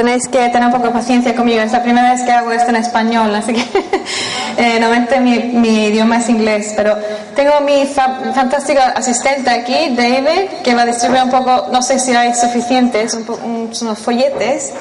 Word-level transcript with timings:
tenéis 0.00 0.28
que 0.28 0.48
tener 0.48 0.74
un 0.74 0.82
de 0.82 0.88
paciencia 0.90 1.36
conmigo. 1.36 1.60
Es 1.60 1.72
la 1.72 1.82
primera 1.82 2.12
vez 2.12 2.22
que 2.22 2.32
hago 2.32 2.50
esto 2.52 2.70
en 2.70 2.76
español, 2.76 3.34
así 3.34 3.52
que 3.52 3.60
eh, 4.56 4.80
normalmente 4.80 5.20
mi, 5.20 5.38
mi, 5.38 5.86
idioma 5.88 6.18
es 6.18 6.28
inglés. 6.30 6.72
Pero 6.74 6.96
tengo 7.36 7.60
mi 7.60 7.84
fantástico 7.86 8.80
asistente 8.80 9.50
aquí, 9.50 9.94
David, 9.94 10.62
que 10.64 10.74
va 10.74 10.82
a 10.82 10.86
distribuir 10.86 11.22
un 11.24 11.30
poco, 11.30 11.68
no 11.70 11.82
sé 11.82 11.98
si 11.98 12.14
hay 12.14 12.34
suficientes, 12.34 13.14
unos 13.14 13.98
folletes. 13.98 14.72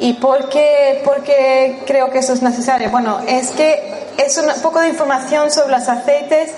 ¿Y 0.00 0.14
por 0.14 0.48
qué, 0.48 1.02
por 1.04 1.22
qué 1.22 1.80
creo 1.86 2.10
que 2.10 2.18
eso 2.18 2.32
es 2.32 2.42
necesario? 2.42 2.90
Bueno, 2.90 3.20
es 3.28 3.50
que 3.50 3.80
es 4.16 4.36
un 4.38 4.46
poco 4.60 4.80
de 4.80 4.88
información 4.88 5.52
sobre 5.52 5.70
los 5.78 5.88
aceites 5.88 6.50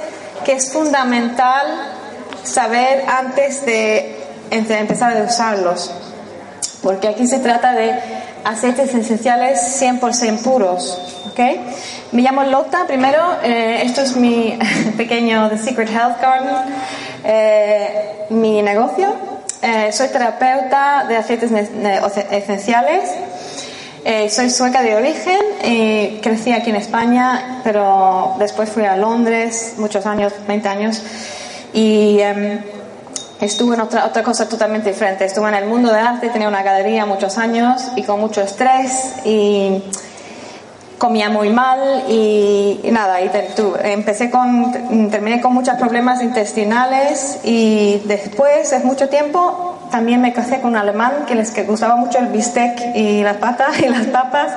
que 0.44 0.52
es 0.52 0.72
fundamental 0.72 1.66
saber 2.42 3.04
antes 3.08 3.64
de 3.66 4.16
empezar 4.50 5.16
a 5.16 5.22
usarlos 5.22 5.92
porque 6.82 7.08
aquí 7.08 7.26
se 7.26 7.38
trata 7.38 7.72
de 7.72 7.94
aceites 8.44 8.94
esenciales 8.94 9.60
100% 9.80 10.42
puros. 10.42 10.98
¿okay? 11.30 11.60
Me 12.12 12.22
llamo 12.22 12.44
Lotta, 12.44 12.86
primero, 12.86 13.36
eh, 13.42 13.82
esto 13.84 14.00
es 14.00 14.16
mi 14.16 14.58
pequeño 14.96 15.48
The 15.48 15.58
Secret 15.58 15.90
Health 15.90 16.20
Garden, 16.20 16.56
eh, 17.24 18.26
mi 18.30 18.62
negocio. 18.62 19.14
Eh, 19.62 19.92
soy 19.92 20.08
terapeuta 20.08 21.04
de 21.06 21.16
aceites 21.16 21.50
esenciales. 22.30 23.10
Soy 24.30 24.50
sueca 24.50 24.82
de 24.82 24.94
origen 24.94 26.20
crecí 26.22 26.52
aquí 26.52 26.70
en 26.70 26.76
España, 26.76 27.60
pero 27.64 28.34
después 28.38 28.70
fui 28.70 28.84
a 28.84 28.96
Londres 28.96 29.74
muchos 29.78 30.06
años, 30.06 30.32
20 30.46 30.68
años, 30.68 31.02
y 31.72 32.20
em, 32.20 32.60
Estuve 33.40 33.74
en 33.74 33.80
otra, 33.80 34.04
otra 34.04 34.22
cosa 34.22 34.46
totalmente 34.46 34.90
diferente. 34.90 35.24
Estuve 35.24 35.48
en 35.48 35.54
el 35.54 35.64
mundo 35.64 35.90
del 35.90 36.06
arte, 36.06 36.28
tenía 36.28 36.46
una 36.46 36.62
galería 36.62 37.06
muchos 37.06 37.38
años 37.38 37.90
y 37.96 38.02
con 38.02 38.20
mucho 38.20 38.42
estrés 38.42 39.14
y 39.24 39.82
comía 40.98 41.30
muy 41.30 41.48
mal 41.48 42.04
y, 42.10 42.80
nada, 42.92 43.22
y 43.22 43.30
empecé 43.84 44.30
con, 44.30 45.10
terminé 45.10 45.40
con 45.40 45.54
muchos 45.54 45.76
problemas 45.76 46.22
intestinales 46.22 47.38
y 47.42 48.02
después, 48.04 48.70
es 48.72 48.84
mucho 48.84 49.08
tiempo, 49.08 49.69
también 49.90 50.20
me 50.20 50.32
casé 50.32 50.60
con 50.60 50.70
un 50.70 50.76
alemán 50.76 51.24
que 51.26 51.34
les 51.34 51.50
que 51.50 51.64
gustaba 51.64 51.96
mucho 51.96 52.18
el 52.18 52.26
bistec 52.26 52.94
y 52.94 53.22
las 53.22 53.36
patas 53.36 53.80
y 53.82 53.88
las 53.88 54.06
papas 54.06 54.52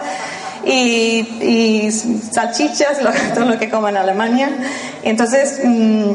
y, 0.66 1.20
y 1.42 1.92
salchichas, 1.92 3.00
todo 3.36 3.46
lo 3.46 3.60
que 3.60 3.70
como 3.70 3.90
en 3.90 3.98
Alemania. 3.98 4.50
entonces 5.04 5.62
mm, 5.64 6.12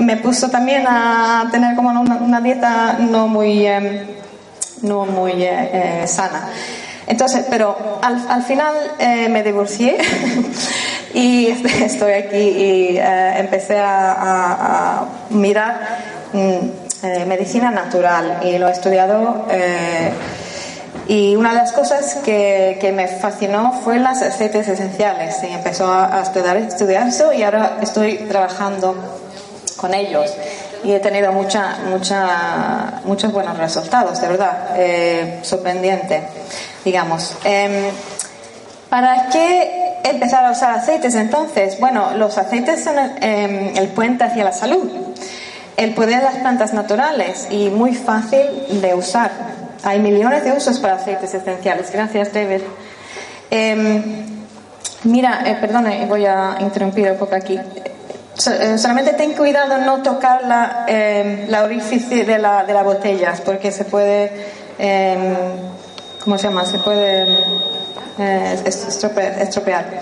me 0.00 0.16
puso 0.16 0.48
también 0.48 0.84
a 0.86 1.48
tener 1.50 1.76
como 1.76 1.90
una, 1.90 2.40
dieta 2.40 2.96
no 2.98 3.28
muy, 3.28 3.66
em, 3.66 4.06
no 4.82 5.04
muy 5.04 5.32
eh, 5.32 6.02
eh, 6.02 6.06
sana. 6.06 6.48
Entonces, 7.06 7.44
pero 7.50 8.00
al, 8.00 8.42
final 8.44 8.74
eh, 8.98 9.28
me 9.28 9.42
divorcié 9.42 9.98
y 11.14 11.48
estoy 11.48 12.12
aquí 12.12 12.36
y 12.36 12.98
empecé 12.98 13.78
a, 13.78 15.04
mirar 15.30 15.98
mm, 17.02 17.26
medicina 17.26 17.70
natural 17.70 18.40
y 18.42 18.58
lo 18.58 18.68
he 18.68 18.72
estudiado. 18.72 19.46
y 21.08 21.34
una 21.36 21.50
de 21.50 21.56
las 21.56 21.72
cosas 21.72 22.16
que, 22.24 22.92
me 22.94 23.08
fascinó 23.08 23.80
fue 23.84 23.98
las 23.98 24.22
aceites 24.22 24.68
esenciales 24.68 25.42
y 25.42 25.52
empezó 25.52 25.92
a, 25.92 26.22
estudiar, 26.22 26.56
estudiar 26.56 27.08
eso 27.08 27.32
y 27.32 27.42
ahora 27.42 27.78
estoy 27.82 28.16
trabajando 28.28 28.94
con 29.76 29.94
ellos 29.94 30.32
y 30.84 30.92
he 30.92 31.00
tenido 31.00 31.32
mucha, 31.32 31.76
mucha, 31.90 33.00
muchos 33.04 33.32
buenos 33.32 33.56
resultados, 33.56 34.20
de 34.20 34.28
verdad, 34.28 34.58
eh, 34.76 35.40
sorprendente, 35.42 36.22
digamos. 36.84 37.36
Em, 37.44 37.84
¿Para 38.88 39.28
qué 39.30 40.00
empezar 40.04 40.44
a 40.44 40.50
usar 40.50 40.78
aceites 40.78 41.14
entonces? 41.14 41.78
Bueno, 41.80 42.10
los 42.16 42.36
aceites 42.36 42.82
son 42.82 42.98
em, 42.98 43.76
el, 43.76 43.88
puente 43.88 44.24
hacia 44.24 44.44
la 44.44 44.52
salud, 44.52 45.11
el 45.76 45.94
poder 45.94 46.18
de 46.18 46.24
las 46.24 46.36
plantas 46.36 46.74
naturales 46.74 47.46
y 47.50 47.68
muy 47.70 47.94
fácil 47.94 48.80
de 48.80 48.94
usar. 48.94 49.30
Hay 49.82 49.98
millones 50.00 50.44
de 50.44 50.52
usos 50.52 50.78
para 50.78 50.94
aceites 50.94 51.34
esenciales. 51.34 51.90
Gracias, 51.92 52.32
David. 52.32 52.60
Em, 53.50 54.02
mira, 55.04 55.42
eh, 55.44 55.56
perdone, 55.60 56.06
voy 56.06 56.24
a 56.26 56.56
interrumpir 56.60 57.10
un 57.10 57.18
poco 57.18 57.34
aquí. 57.34 57.58
Eh, 57.58 58.78
solamente 58.78 59.12
ten 59.12 59.34
cuidado 59.34 59.78
no 59.78 60.02
tocar 60.02 60.44
la, 60.44 60.86
eh, 60.88 61.46
la 61.48 61.64
orificio 61.64 62.24
de 62.24 62.38
la, 62.38 62.64
de 62.64 62.72
la 62.72 62.82
botella, 62.82 63.34
porque 63.44 63.70
se 63.70 63.84
puede, 63.84 64.30
eh, 64.78 65.34
¿cómo 66.24 66.38
se 66.38 66.44
llama? 66.44 66.64
Se 66.64 66.78
puede 66.78 67.26
eh, 68.18 68.62
estropear. 68.64 70.00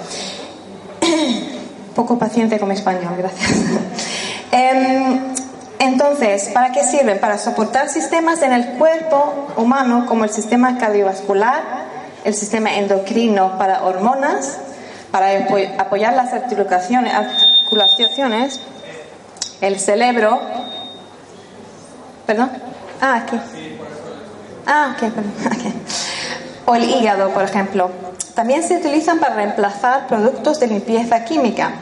Poco 1.94 2.18
paciente 2.18 2.58
con 2.58 2.68
mi 2.68 2.74
español, 2.74 3.14
gracias. 3.18 3.50
Em, 4.52 5.34
entonces, 5.80 6.50
¿para 6.50 6.72
qué 6.72 6.84
sirven? 6.84 7.18
Para 7.18 7.38
soportar 7.38 7.88
sistemas 7.88 8.42
en 8.42 8.52
el 8.52 8.78
cuerpo 8.78 9.48
humano 9.56 10.04
como 10.06 10.24
el 10.24 10.30
sistema 10.30 10.76
cardiovascular, 10.76 11.62
el 12.22 12.34
sistema 12.34 12.74
endocrino 12.74 13.56
para 13.56 13.84
hormonas, 13.84 14.58
para 15.10 15.30
apoyar 15.78 16.12
las 16.12 16.34
articulaciones, 16.34 18.60
el 19.62 19.80
cerebro, 19.80 20.38
perdón, 22.26 22.50
ah, 23.00 23.16
aquí, 23.16 23.40
ah, 24.66 24.94
ok, 24.94 25.10
perdón, 25.10 25.32
o 26.66 26.74
el 26.74 26.90
hígado, 26.90 27.30
por 27.30 27.44
ejemplo. 27.44 27.90
También 28.34 28.62
se 28.62 28.76
utilizan 28.76 29.18
para 29.18 29.34
reemplazar 29.34 30.06
productos 30.06 30.60
de 30.60 30.66
limpieza 30.66 31.24
química. 31.24 31.72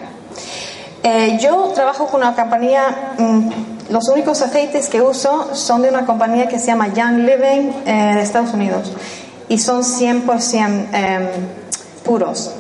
Eh, 1.03 1.39
yo 1.41 1.73
trabajo 1.75 2.07
con 2.07 2.23
una 2.23 2.35
compañía, 2.35 3.15
mm, 3.19 3.51
los 3.91 4.09
únicos 4.09 4.43
aceites 4.43 4.89
que 4.89 5.01
uso 5.01 5.55
son 5.55 5.83
de 5.83 5.89
una 5.89 6.05
compañía 6.07 6.49
que 6.49 6.59
se 6.59 6.67
llama 6.67 6.89
Young 6.89 7.19
Living 7.19 7.71
eh, 7.87 8.15
de 8.15 8.23
Estados 8.23 8.53
Unidos 8.53 8.93
y 9.49 9.59
son 9.59 9.83
100% 9.83 10.89
em, 10.93 11.29
puros, 12.05 12.53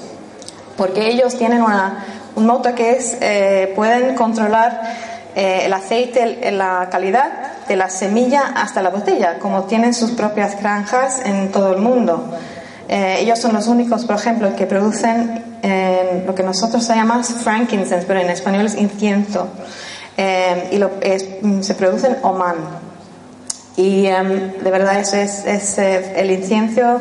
porque 0.77 1.09
ellos 1.09 1.37
tienen 1.37 1.63
una 1.63 2.05
un 2.39 2.47
moto 2.47 2.73
que 2.75 2.93
es, 2.93 3.19
eh, 3.21 3.73
pueden 3.75 4.15
controlar 4.15 4.81
eh, 5.35 5.63
el 5.65 5.73
aceite, 5.73 6.53
la 6.53 6.89
calidad 6.89 7.67
de 7.67 7.75
la 7.75 7.91
semilla 7.91 8.53
hasta 8.55 8.81
la 8.81 8.91
botella, 8.91 9.41
como 9.41 9.65
tienen 9.65 9.93
sus 9.93 10.13
propias 10.13 10.59
granjas 10.61 11.21
en 11.25 11.51
todo 11.51 11.73
el 11.73 11.81
mundo. 11.81 12.33
Eh, 12.89 13.17
ellos 13.21 13.41
son 13.41 13.55
los 13.55 13.67
únicos, 13.67 14.05
por 14.05 14.17
ejemplo, 14.17 14.55
que 14.55 14.67
producen 14.67 15.45
lo 16.25 16.35
que 16.37 16.45
nosotros 16.45 16.87
llamamos 16.87 17.27
frankincense, 17.29 18.07
pero 18.07 18.21
en 18.21 18.31
español 18.31 18.67
es 18.67 18.77
incienso. 18.77 19.49
Y 20.71 20.79
lo, 20.79 20.91
mm, 21.43 21.63
se 21.63 21.75
produce 21.75 22.09
en 22.09 22.17
Oman. 22.23 22.57
Y 23.77 24.07
em, 24.07 24.53
de 24.63 24.71
verdad 24.71 24.99
eso 24.99 25.17
es, 25.17 25.45
es 25.45 25.79
el 25.79 26.31
incienso 26.31 27.01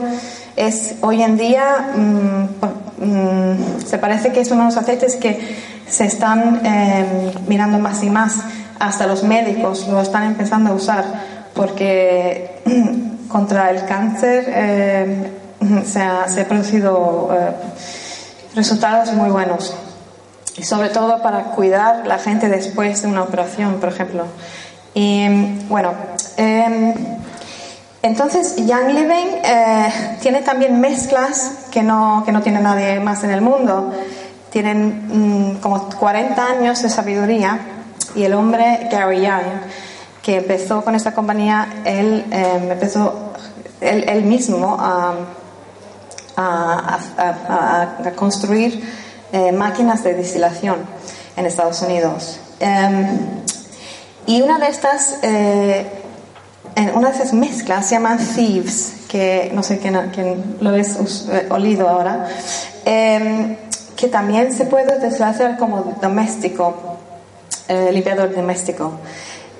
es 0.57 0.95
hoy 1.01 1.21
en 1.21 1.37
día 1.37 1.91
mm, 1.95 3.05
mm, 3.05 3.85
se 3.85 3.97
parece 3.99 4.33
que 4.33 4.41
es 4.41 4.51
uno 4.51 4.61
de 4.61 4.65
los 4.65 4.77
aceites 4.77 5.15
que 5.15 5.39
se 5.87 6.05
están 6.05 6.65
em, 6.65 7.31
mirando 7.47 7.77
más 7.77 8.03
y 8.03 8.09
más 8.09 8.39
hasta 8.79 9.07
los 9.07 9.23
médicos 9.23 9.87
lo 9.87 10.01
están 10.01 10.23
empezando 10.23 10.71
a 10.71 10.73
usar 10.73 11.05
porque 11.53 12.59
contra 13.29 13.69
el 13.69 13.85
cáncer 13.85 14.45
em, 14.49 15.83
se, 15.85 16.01
ha, 16.01 16.25
producido 16.47 17.29
eh, 17.31 17.51
resultados 18.55 19.13
muy 19.13 19.29
buenos 19.29 19.75
y 20.57 20.63
sobre 20.63 20.89
todo 20.89 21.21
para 21.21 21.43
cuidar 21.51 22.07
la 22.07 22.17
gente 22.17 22.49
después 22.49 23.01
de 23.01 23.07
una 23.07 23.23
operación 23.23 23.75
por 23.75 23.89
ejemplo 23.89 24.25
y 24.93 25.27
bueno 25.69 25.93
entonces, 28.07 28.55
Young 28.55 28.93
Living 28.93 29.41
eh, 29.43 30.17
tiene 30.21 30.41
también 30.41 30.79
mezclas 30.79 31.65
que 31.71 31.83
no, 31.83 32.23
que 32.25 32.31
no 32.31 32.41
tiene 32.41 32.61
nadie 32.61 32.99
más 32.99 33.23
en 33.23 33.31
el 33.31 33.41
mundo. 33.41 33.91
Tienen 34.49 35.55
mm, 35.55 35.57
como 35.57 35.89
40 35.89 36.45
años 36.45 36.81
de 36.81 36.89
sabiduría 36.89 37.59
y 38.15 38.23
el 38.23 38.33
hombre 38.33 38.87
Gary 38.91 39.21
Young, 39.21 39.43
que 40.21 40.37
empezó 40.37 40.83
con 40.85 40.95
esta 40.95 41.13
compañía, 41.13 41.67
él 41.85 42.25
eh, 42.31 42.69
empezó 42.71 43.33
él, 43.81 44.23
mismo 44.23 44.77
a, 44.79 45.15
a, 46.37 48.11
construir 48.15 49.06
eh, 49.31 49.51
máquinas 49.51 50.03
de 50.03 50.13
destilación 50.13 50.77
en 51.35 51.45
Estados 51.45 51.81
Unidos. 51.81 52.39
Em, 52.59 53.07
y 54.25 54.41
una 54.41 54.59
de 54.59 54.67
estas 54.67 55.19
en 56.77 56.95
una 56.95 57.09
de 57.09 57.15
esas 57.15 57.33
mezclas 57.33 57.87
se 57.87 57.95
llaman 57.95 58.19
thieves, 58.19 58.93
que 59.09 59.51
no 59.53 59.63
sé 59.63 59.79
quién, 59.79 60.57
lo 60.61 60.69
has 60.69 61.27
eh, 61.31 61.47
olido 61.49 61.89
ahora, 61.89 62.27
em, 62.85 63.57
que 63.95 64.07
también 64.07 64.53
se 64.55 64.65
puede 64.65 64.99
deshacer 64.99 65.57
como 65.57 65.95
doméstico. 66.01 66.97
eh, 67.69 67.91
limpiador 67.91 68.33
doméstico 68.33 68.93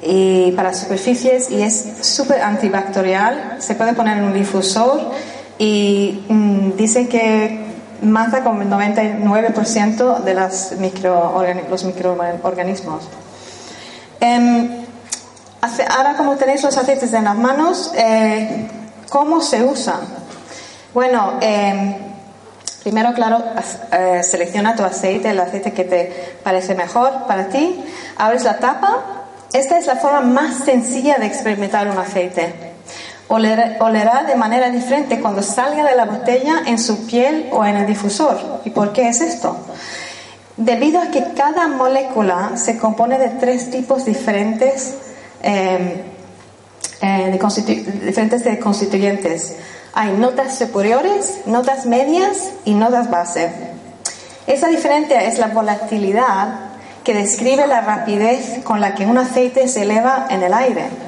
y 0.02 0.54
para 0.54 0.74
superficies 0.74 1.52
y 1.52 1.62
es 1.62 1.98
súper 2.02 2.42
antibacterial. 2.42 3.58
Se 3.60 3.75
puede 3.75 3.94
poner 3.94 4.19
en 4.19 4.24
un 4.24 4.34
difusor 4.34 5.12
y 5.60 6.24
mm, 6.30 6.78
dice 6.78 7.10
que 7.10 7.67
mata 8.02 8.44
con 8.44 8.62
el 8.62 8.70
99% 8.70 10.20
de 10.20 10.34
los 10.34 10.72
microorganismos. 11.84 13.04
Em, 14.20 14.86
ahora 15.90 16.16
como 16.16 16.36
tenéis 16.36 16.64
los 16.64 16.78
aceites 16.78 17.14
en 17.14 17.26
las 17.26 17.36
manos, 17.36 17.92
eh, 17.96 18.68
¿cómo 19.10 19.42
se 19.42 19.64
usan? 19.64 20.00
Bueno, 20.94 21.34
em, 21.42 21.96
primero, 22.84 23.14
claro, 23.14 23.44
eh, 23.92 24.22
selecciona 24.24 24.76
tu 24.76 24.84
aceite, 24.84 25.30
el 25.30 25.40
aceite 25.40 25.74
que 25.74 25.84
te 25.84 26.40
parece 26.44 26.74
mejor 26.76 27.28
para 27.28 27.50
ti. 27.50 27.84
Abres 28.18 28.44
la 28.44 28.58
tapa. 28.58 29.04
Esta 29.54 29.78
es 29.78 29.86
la 29.86 29.96
forma 29.96 30.22
más 30.22 30.66
sencilla 30.66 31.18
de 31.18 31.26
experimentar 31.26 31.88
un 31.88 31.98
aceite. 31.98 32.67
Olerá 33.30 34.24
de 34.24 34.36
manera 34.36 34.70
diferente 34.70 35.20
cuando 35.20 35.42
salga 35.42 35.84
de 35.84 35.96
la 35.96 36.06
botella 36.06 36.64
en 36.66 36.80
su 36.80 37.06
piel 37.06 37.50
o 37.52 37.66
en 37.66 37.76
el 37.76 37.86
difusor. 37.86 38.62
¿Y 38.64 38.70
por 38.70 38.94
qué 38.94 39.10
es 39.10 39.22
esto? 39.22 39.58
Debido 40.56 41.02
a 41.02 41.12
que 41.12 41.34
cada 41.36 41.68
molécula 41.68 42.52
se 42.56 42.78
compone 42.78 43.20
de 43.20 43.30
tres 43.30 43.70
tipos 43.70 44.06
diferentes, 44.06 44.96
em, 45.44 46.02
eh, 47.02 47.40
de, 47.40 47.76
diferentes 48.06 48.44
de 48.44 48.58
constituyentes. 48.60 49.56
Hay 49.94 50.14
notas 50.14 50.58
superiores, 50.58 51.42
notas 51.46 51.86
medias 51.86 52.52
y 52.66 52.74
notas 52.74 53.10
base. 53.10 53.52
Esa 54.48 54.68
diferencia 54.68 55.24
es 55.24 55.38
la 55.38 55.48
volatilidad 55.48 56.68
que 57.04 57.14
describe 57.14 57.68
la 57.68 57.82
rapidez 57.82 58.64
con 58.64 58.82
la 58.82 58.96
que 58.96 59.06
un 59.06 59.18
aceite 59.18 59.68
se 59.68 59.84
eleva 59.84 60.28
en 60.30 60.44
el 60.44 60.54
aire. 60.54 61.06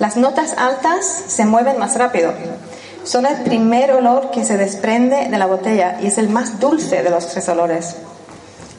Las 0.00 0.16
notas 0.16 0.54
altas 0.56 1.04
se 1.28 1.44
mueven 1.44 1.78
más 1.78 1.94
rápido. 1.96 2.32
Son 3.04 3.26
el 3.26 3.42
primer 3.42 3.92
olor 3.92 4.30
que 4.30 4.46
se 4.46 4.56
desprende 4.56 5.28
de 5.28 5.38
la 5.38 5.44
botella 5.44 5.98
y 6.00 6.06
es 6.06 6.16
el 6.16 6.30
más 6.30 6.58
dulce 6.58 7.02
de 7.02 7.10
los 7.10 7.26
tres 7.28 7.46
olores. 7.50 7.96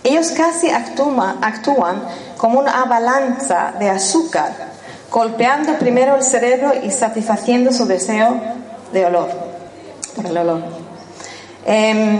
Ellos 0.03 0.31
casi 0.31 0.71
actúan, 0.71 2.03
como 2.37 2.59
una 2.59 2.81
avalancha 2.81 3.73
de 3.77 3.87
azúcar, 3.87 4.51
golpeando 5.11 5.77
primero 5.77 6.15
el 6.15 6.23
cerebro 6.23 6.71
y 6.83 6.89
satisfaciendo 6.89 7.71
su 7.71 7.85
deseo 7.85 8.41
de 8.91 9.05
olor, 9.05 9.29
por 10.15 10.25
el 10.25 10.35
olor. 10.35 10.63
Eh, 11.67 12.17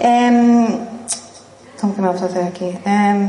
¿cómo 1.80 1.94
que 1.94 2.02
me 2.02 2.08
vas 2.08 2.22
a 2.22 2.26
hacer 2.26 2.44
aquí? 2.44 2.78
Eh, 2.84 3.28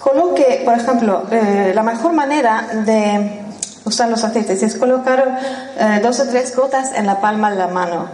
coloque, 0.00 0.62
por 0.64 0.74
ejemplo, 0.74 1.24
eh, 1.30 1.72
la 1.74 1.82
mejor 1.82 2.12
manera 2.12 2.66
de 2.86 3.42
usar 3.84 4.08
los 4.08 4.24
aceites 4.24 4.62
es 4.62 4.76
colocar 4.76 5.40
eh, 5.78 6.00
dos 6.02 6.20
o 6.20 6.28
tres 6.28 6.54
gotas 6.56 6.92
en 6.94 7.06
la 7.06 7.20
palma 7.20 7.50
de 7.50 7.56
la 7.56 7.68
mano, 7.68 8.06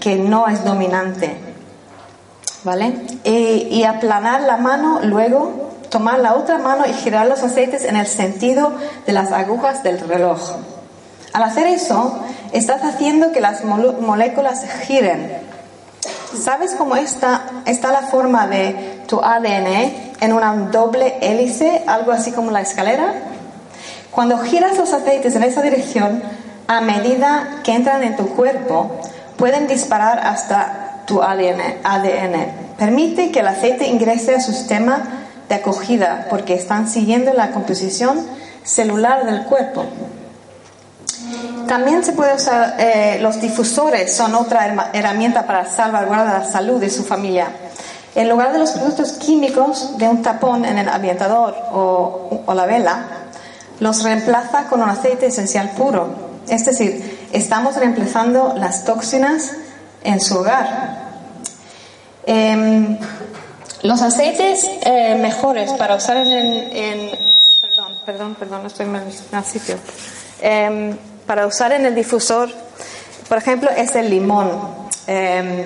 que 0.00 0.16
no 0.16 0.46
es 0.48 0.64
dominante. 0.64 1.36
¿Vale? 2.64 2.94
Y, 3.24 3.82
aplanar 3.82 4.42
la 4.42 4.56
mano, 4.56 5.00
luego 5.02 5.72
tomar 5.90 6.20
la 6.20 6.34
otra 6.34 6.58
mano 6.58 6.84
y 6.88 6.92
girar 6.92 7.26
los 7.26 7.42
aceites 7.42 7.84
en 7.84 7.96
el 7.96 8.06
sentido 8.06 8.72
de 9.04 9.12
las 9.12 9.32
agujas 9.32 9.82
del 9.82 9.98
reloj. 9.98 10.38
Al 11.32 11.42
hacer 11.42 11.66
eso, 11.66 12.20
estás 12.52 12.84
haciendo 12.84 13.32
que 13.32 13.40
las 13.40 13.64
moléculas 13.64 14.64
giren. 14.86 15.51
¿Sabes 16.38 16.74
cómo 16.76 16.96
está, 16.96 17.42
está 17.66 17.92
la 17.92 18.02
forma 18.02 18.46
de 18.46 19.02
tu 19.06 19.20
ADN 19.20 20.16
en 20.20 20.32
una 20.32 20.54
doble 20.54 21.18
hélice, 21.20 21.82
algo 21.86 22.12
así 22.12 22.32
como 22.32 22.50
la 22.50 22.62
escalera? 22.62 23.14
Cuando 24.10 24.38
giras 24.38 24.76
los 24.78 24.92
aceites 24.92 25.34
en 25.34 25.42
esa 25.42 25.62
dirección, 25.62 26.22
a 26.66 26.80
medida 26.80 27.60
que 27.62 27.74
entran 27.74 28.02
en 28.02 28.16
tu 28.16 28.28
cuerpo, 28.28 29.00
pueden 29.36 29.66
disparar 29.66 30.20
hasta 30.20 31.02
tu 31.06 31.22
ADN. 31.22 32.76
Permite 32.78 33.30
que 33.30 33.40
el 33.40 33.48
aceite 33.48 33.86
ingrese 33.86 34.34
a 34.34 34.40
su 34.40 34.52
sistema 34.52 35.02
de 35.48 35.56
acogida 35.56 36.26
porque 36.30 36.54
están 36.54 36.88
siguiendo 36.88 37.32
la 37.34 37.50
composición 37.50 38.26
celular 38.64 39.26
del 39.26 39.44
cuerpo. 39.44 39.84
También 41.66 42.04
se 42.04 42.12
puede 42.12 42.34
usar, 42.34 42.76
eh, 42.78 43.18
los 43.20 43.40
difusores 43.40 44.14
son 44.14 44.34
otra 44.34 44.90
herramienta 44.92 45.46
para 45.46 45.70
salvaguardar 45.70 46.40
la 46.40 46.50
salud 46.50 46.80
de 46.80 46.90
su 46.90 47.04
familia. 47.04 47.48
En 48.14 48.28
lugar 48.28 48.52
de 48.52 48.58
los 48.58 48.72
productos 48.72 49.12
químicos 49.12 49.96
de 49.96 50.06
un 50.06 50.22
tapón 50.22 50.66
en 50.66 50.76
el 50.76 50.88
ambientador 50.88 51.54
o, 51.72 52.42
la 52.54 52.66
vela, 52.66 53.06
los 53.80 54.02
reemplaza 54.02 54.64
con 54.64 54.82
un 54.82 54.90
aceite 54.90 55.26
esencial 55.26 55.70
puro. 55.70 56.08
Es 56.46 56.64
decir, 56.66 57.28
estamos 57.32 57.76
reemplazando 57.76 58.54
las 58.56 58.84
toxinas 58.84 59.52
en 60.04 60.20
su 60.20 60.36
hogar. 60.36 61.00
Em, 62.26 62.98
los 63.82 64.02
aceites 64.02 64.68
eh, 64.82 65.16
mejores 65.20 65.72
para 65.72 65.96
usar 65.96 66.18
en, 66.18 67.10
perdón, 67.62 67.98
perdón, 68.04 68.34
perdón, 68.34 68.66
estoy 68.66 68.86
en 68.86 68.96
el 68.96 69.44
sitio. 69.44 69.76
Em, 70.40 70.96
para 71.26 71.46
usar 71.46 71.72
en 71.72 71.86
el 71.86 71.94
difusor, 71.94 72.50
por 73.28 73.38
ejemplo, 73.38 73.70
es 73.70 73.94
el 73.96 74.10
limón. 74.10 74.50
Em, 75.06 75.64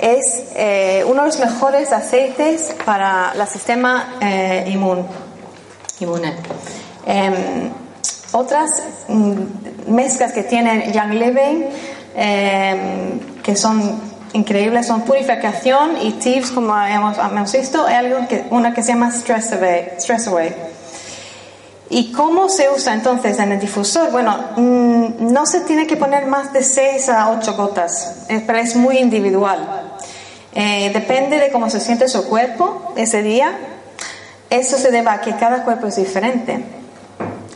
es 0.00 0.44
eh, 0.54 1.04
uno 1.06 1.22
de 1.22 1.28
los 1.28 1.38
mejores 1.38 1.92
aceites 1.92 2.74
para 2.84 3.32
el 3.34 3.46
sistema 3.46 4.16
eh, 4.20 4.64
inmune. 4.68 5.04
Em, 7.06 7.70
otras 8.32 8.70
mm, 9.08 9.92
mezclas 9.92 10.32
que 10.32 10.42
tienen 10.42 10.92
Young 10.92 11.14
Living, 11.14 11.64
em, 12.16 13.20
que 13.42 13.56
son 13.56 14.00
increíbles, 14.32 14.86
son 14.86 15.02
purificación 15.02 15.96
y 16.02 16.12
tips, 16.12 16.50
como 16.50 16.76
hemos, 16.76 17.16
hemos 17.18 17.52
visto, 17.52 17.86
hay 17.86 17.94
algo 17.94 18.28
que, 18.28 18.44
una 18.50 18.74
que 18.74 18.82
se 18.82 18.92
llama 18.92 19.10
Stress 19.10 19.52
Away. 19.52 19.92
Stress 19.98 20.26
Away. 20.26 20.54
¿Y 21.90 22.12
cómo 22.12 22.48
se 22.48 22.70
usa 22.70 22.94
entonces 22.94 23.38
en 23.38 23.52
el 23.52 23.60
difusor? 23.60 24.10
Bueno, 24.10 24.36
mm, 24.56 25.32
no 25.32 25.46
se 25.46 25.60
tiene 25.60 25.86
que 25.86 25.96
poner 25.96 26.26
más 26.26 26.52
de 26.52 26.62
6 26.62 27.08
a 27.10 27.30
8 27.30 27.54
gotas, 27.54 28.26
pero 28.46 28.58
es 28.58 28.74
muy 28.74 28.98
individual. 28.98 29.90
Eh, 30.54 30.90
depende 30.94 31.38
de 31.38 31.50
cómo 31.50 31.68
se 31.68 31.80
siente 31.80 32.08
su 32.08 32.24
cuerpo 32.26 32.92
ese 32.96 33.22
día 33.22 33.58
eso 34.54 34.78
se 34.78 34.90
debe 34.90 35.10
a 35.10 35.20
que 35.20 35.34
cada 35.36 35.64
cuerpo 35.64 35.88
es 35.88 35.96
diferente. 35.96 36.64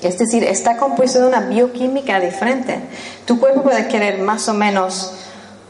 Es 0.02 0.18
decir, 0.18 0.44
está 0.44 0.76
compuesto 0.76 1.20
de 1.20 1.28
una 1.28 1.40
bioquímica 1.40 2.18
diferente. 2.20 2.80
Tu 3.24 3.38
cuerpo 3.38 3.62
puede 3.62 3.86
querer 3.88 4.18
más 4.20 4.48
o 4.48 4.54
menos 4.54 5.14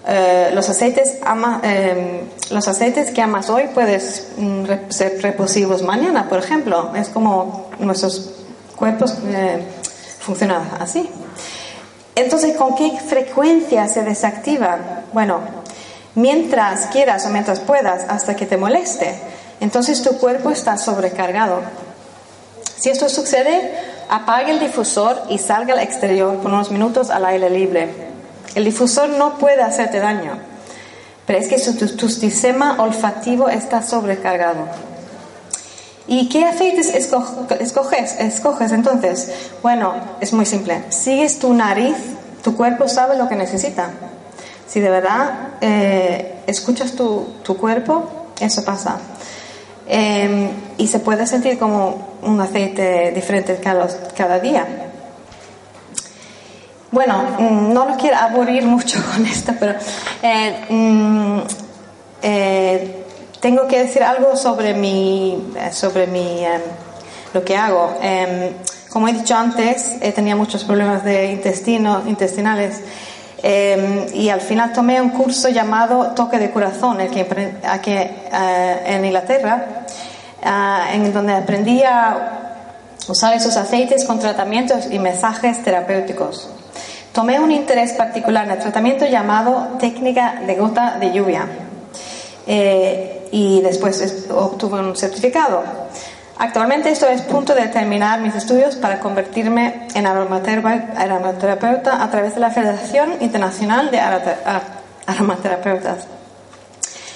eh, 0.06 0.50
los 0.54 0.68
aceites 0.70 1.18
eh, 1.62 2.24
los 2.50 2.66
aceites 2.66 3.10
que 3.10 3.20
amas 3.20 3.50
hoy 3.50 3.64
puedes 3.74 4.28
mm, 4.38 4.64
ser 4.88 5.20
repositivos 5.20 5.82
mañana, 5.82 6.28
por 6.28 6.38
ejemplo. 6.38 6.92
Es 6.94 7.10
como 7.10 7.68
nuestros 7.78 8.37
cuerpos 8.78 9.14
eh, 9.26 9.62
funcionan 10.20 10.62
así. 10.80 11.08
Entonces, 12.14 12.56
¿con 12.56 12.74
qué 12.74 12.98
frecuencia 12.98 13.86
se 13.88 14.02
desactiva? 14.02 14.78
Bueno, 15.12 15.40
mientras 16.14 16.86
quieras 16.86 17.26
o 17.26 17.28
mientras 17.28 17.60
puedas, 17.60 18.04
hasta 18.08 18.34
que 18.34 18.46
te 18.46 18.56
moleste 18.56 19.14
entonces 19.60 20.02
tu 20.02 20.18
cuerpo 20.18 20.50
está 20.50 20.76
sobrecargado. 20.78 21.60
Si 22.76 22.90
esto 22.90 23.08
sucede, 23.08 23.72
apague 24.08 24.52
el 24.52 24.60
difusor 24.60 25.20
y 25.28 25.38
salga 25.38 25.74
al 25.74 25.80
exterior 25.80 26.36
por 26.36 26.52
unos 26.52 26.70
minutos 26.70 27.10
al 27.10 27.24
aire 27.24 27.50
libre. 27.50 27.88
El 28.54 28.64
difusor 28.64 29.08
no 29.10 29.38
puede 29.38 29.62
hacerte 29.62 29.98
daño, 29.98 30.38
pero 31.26 31.38
es 31.38 31.48
que 31.48 31.58
tu, 31.58 32.08
sistema 32.08 32.76
olfativo 32.78 33.48
está 33.48 33.82
sobrecargado. 33.82 34.68
¿Y 36.08 36.28
qué 36.30 36.46
aceites 36.46 36.88
escoges? 36.94 38.16
Escoges 38.18 38.72
entonces. 38.72 39.30
Bueno, 39.62 39.94
es 40.20 40.32
muy 40.32 40.46
simple. 40.46 40.84
Sigues 40.88 41.38
tu 41.38 41.52
nariz, 41.52 41.96
tu 42.42 42.56
cuerpo 42.56 42.88
sabe 42.88 43.18
lo 43.18 43.28
que 43.28 43.36
necesita. 43.36 43.90
Si 44.66 44.80
de 44.80 44.88
verdad 44.88 45.50
eh, 45.60 46.40
escuchas 46.46 46.92
tu, 46.92 47.26
tu 47.42 47.58
cuerpo, 47.58 48.08
eso 48.40 48.64
pasa. 48.64 48.98
Em, 49.86 50.50
y 50.78 50.86
se 50.86 50.98
puede 50.98 51.26
sentir 51.26 51.58
como 51.58 52.08
un 52.22 52.40
aceite 52.40 53.12
diferente 53.12 53.58
cada, 53.62 53.88
cada 54.16 54.38
día. 54.38 54.66
Bueno, 56.90 57.22
mm, 57.38 57.72
no 57.72 57.86
lo 57.86 57.96
quiero 57.96 58.16
aburrir 58.16 58.64
mucho 58.64 58.98
con 59.14 59.26
esto, 59.26 59.52
pero 59.60 59.74
eh, 60.22 60.64
mm, 60.70 61.38
eh, 62.22 63.04
tengo 63.40 63.66
que 63.66 63.78
decir 63.78 64.02
algo 64.02 64.36
sobre 64.36 64.74
mi, 64.74 65.52
sobre 65.72 66.06
mi, 66.06 66.44
em, 66.44 66.60
lo 67.32 67.44
que 67.44 67.56
hago. 67.56 67.94
Em, 68.02 68.52
como 68.90 69.08
he 69.08 69.12
dicho 69.12 69.34
antes, 69.34 69.96
he 70.00 70.12
tenido 70.12 70.36
muchos 70.36 70.64
problemas 70.64 71.04
de 71.04 71.32
intestino, 71.32 72.02
intestinales 72.06 72.80
Em, 73.42 74.06
y 74.14 74.30
al 74.30 74.40
final 74.40 74.72
tomé 74.72 75.00
un 75.00 75.10
curso 75.10 75.48
llamado 75.48 76.12
Toque 76.14 76.38
de 76.38 76.50
Corazón, 76.50 77.00
el 77.00 77.10
que, 77.10 77.20
eh, 77.22 78.82
en 78.86 79.04
Inglaterra, 79.04 79.64
ah, 80.42 80.88
en 80.92 81.12
donde 81.12 81.34
aprendí 81.34 81.82
a 81.84 82.56
usar 83.06 83.34
esos 83.34 83.56
aceites 83.56 84.04
con 84.04 84.18
tratamientos 84.18 84.90
y 84.90 84.98
mensajes 84.98 85.62
terapéuticos. 85.62 86.50
Tomé 87.12 87.38
un 87.38 87.52
interés 87.52 87.92
particular 87.92 88.44
en 88.44 88.52
el 88.52 88.58
tratamiento 88.58 89.06
llamado 89.06 89.76
técnica 89.78 90.40
de 90.44 90.56
gota 90.56 90.98
de 90.98 91.12
lluvia 91.12 91.46
eh, 92.50 93.28
y 93.30 93.60
después 93.60 94.26
obtuve 94.30 94.80
un 94.80 94.96
certificado. 94.96 95.62
Actualmente 96.38 96.90
estoy 96.90 97.14
a 97.14 97.22
punto 97.24 97.54
de 97.54 97.66
terminar 97.68 98.20
mis 98.20 98.34
estudios 98.34 98.76
para 98.76 99.00
convertirme 99.00 99.86
en 99.94 100.06
aromaterapeuta 100.06 102.02
a 102.02 102.10
través 102.10 102.34
de 102.34 102.40
la 102.40 102.50
Federación 102.50 103.14
Internacional 103.20 103.90
de 103.90 104.00
Aromaterapeutas. 105.06 106.06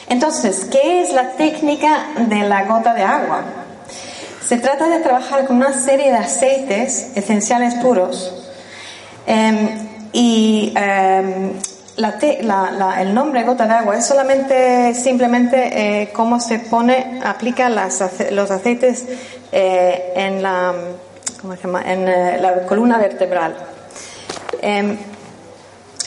Entonces, 0.08 0.66
¿qué 0.70 1.00
es 1.02 1.14
la 1.14 1.30
técnica 1.30 2.08
de 2.28 2.42
la 2.42 2.64
gota 2.64 2.92
de 2.92 3.02
agua? 3.02 3.44
Se 4.46 4.58
trata 4.58 4.88
de 4.88 4.98
trabajar 4.98 5.46
con 5.46 5.56
una 5.56 5.72
serie 5.72 6.10
de 6.10 6.18
aceites 6.18 7.12
esenciales 7.14 7.74
puros 7.76 8.50
em, 9.26 9.88
y 10.12 10.74
em, 11.96 13.00
el 13.00 13.14
nombre 13.14 13.42
gota 13.44 13.66
de 13.66 13.74
agua 13.74 13.96
es 13.98 14.06
solamente 14.06 14.94
simplemente 14.94 16.02
eh, 16.02 16.12
cómo 16.12 16.40
se 16.40 16.58
pone, 16.58 17.20
aplica 17.22 17.68
los 17.68 18.50
aceites 18.50 19.04
eh, 19.52 20.12
en, 20.16 20.42
la, 20.42 20.72
en 21.84 22.08
eh, 22.08 22.38
la 22.40 22.66
columna 22.66 22.98
vertebral. 22.98 23.54
Em, 24.62 24.96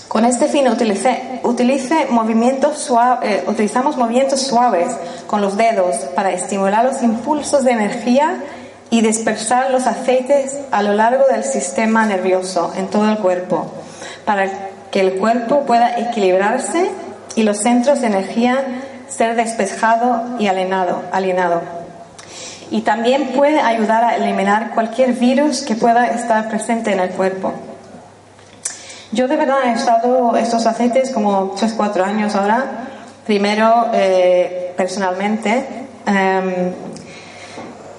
con 0.08 0.26
este 0.26 0.48
fin 0.48 0.68
utilice, 0.68 1.42
utilice 1.44 2.08
movimientos 2.10 2.90
utilizamos 3.48 3.98
movimientos 3.98 4.42
suaves 4.42 4.88
con 5.28 5.42
los 5.42 5.58
dedos 5.58 5.96
para 6.16 6.32
estimular 6.32 6.86
los 6.86 7.04
impulsos 7.04 7.66
de 7.66 7.72
energía 7.72 8.42
y 8.90 9.02
dispersar 9.02 9.72
los 9.72 9.86
aceites 9.88 10.58
a 10.72 10.82
lo 10.84 10.94
largo 10.94 11.26
del 11.30 11.44
sistema 11.44 12.06
nervioso 12.06 12.72
en 12.78 12.88
todo 12.88 13.10
el 13.10 13.18
cuerpo, 13.18 13.66
para 14.24 14.46
que 14.96 15.02
el 15.02 15.16
cuerpo 15.16 15.66
pueda 15.66 16.00
equilibrarse 16.00 16.90
y 17.36 17.44
los 17.44 17.58
centros 17.58 18.00
de 18.00 18.08
energía 18.08 18.64
ser 19.10 19.36
despejado 19.36 20.40
y 20.40 20.48
alienado. 20.48 21.02
alienado. 21.12 21.62
Y 22.72 22.80
también 22.80 23.34
puede 23.36 23.60
ayudar 23.60 24.06
a 24.06 24.16
eliminar 24.16 24.72
cualquier 24.74 25.12
virus 25.12 25.64
que 25.64 25.76
pueda 25.76 26.08
estar 26.08 26.48
presente 26.48 26.94
en 26.94 27.02
el 27.02 27.10
cuerpo. 27.10 27.52
Yo 29.12 29.28
de 29.28 29.36
verdad 29.36 29.66
he 29.66 29.74
estado 29.74 30.38
estos 30.38 30.66
aceites 30.66 31.12
como 31.12 31.58
3-4 31.58 32.02
años 32.02 32.34
ahora. 32.34 32.64
Primero 33.26 33.90
eh, 33.94 34.74
personalmente. 34.78 35.66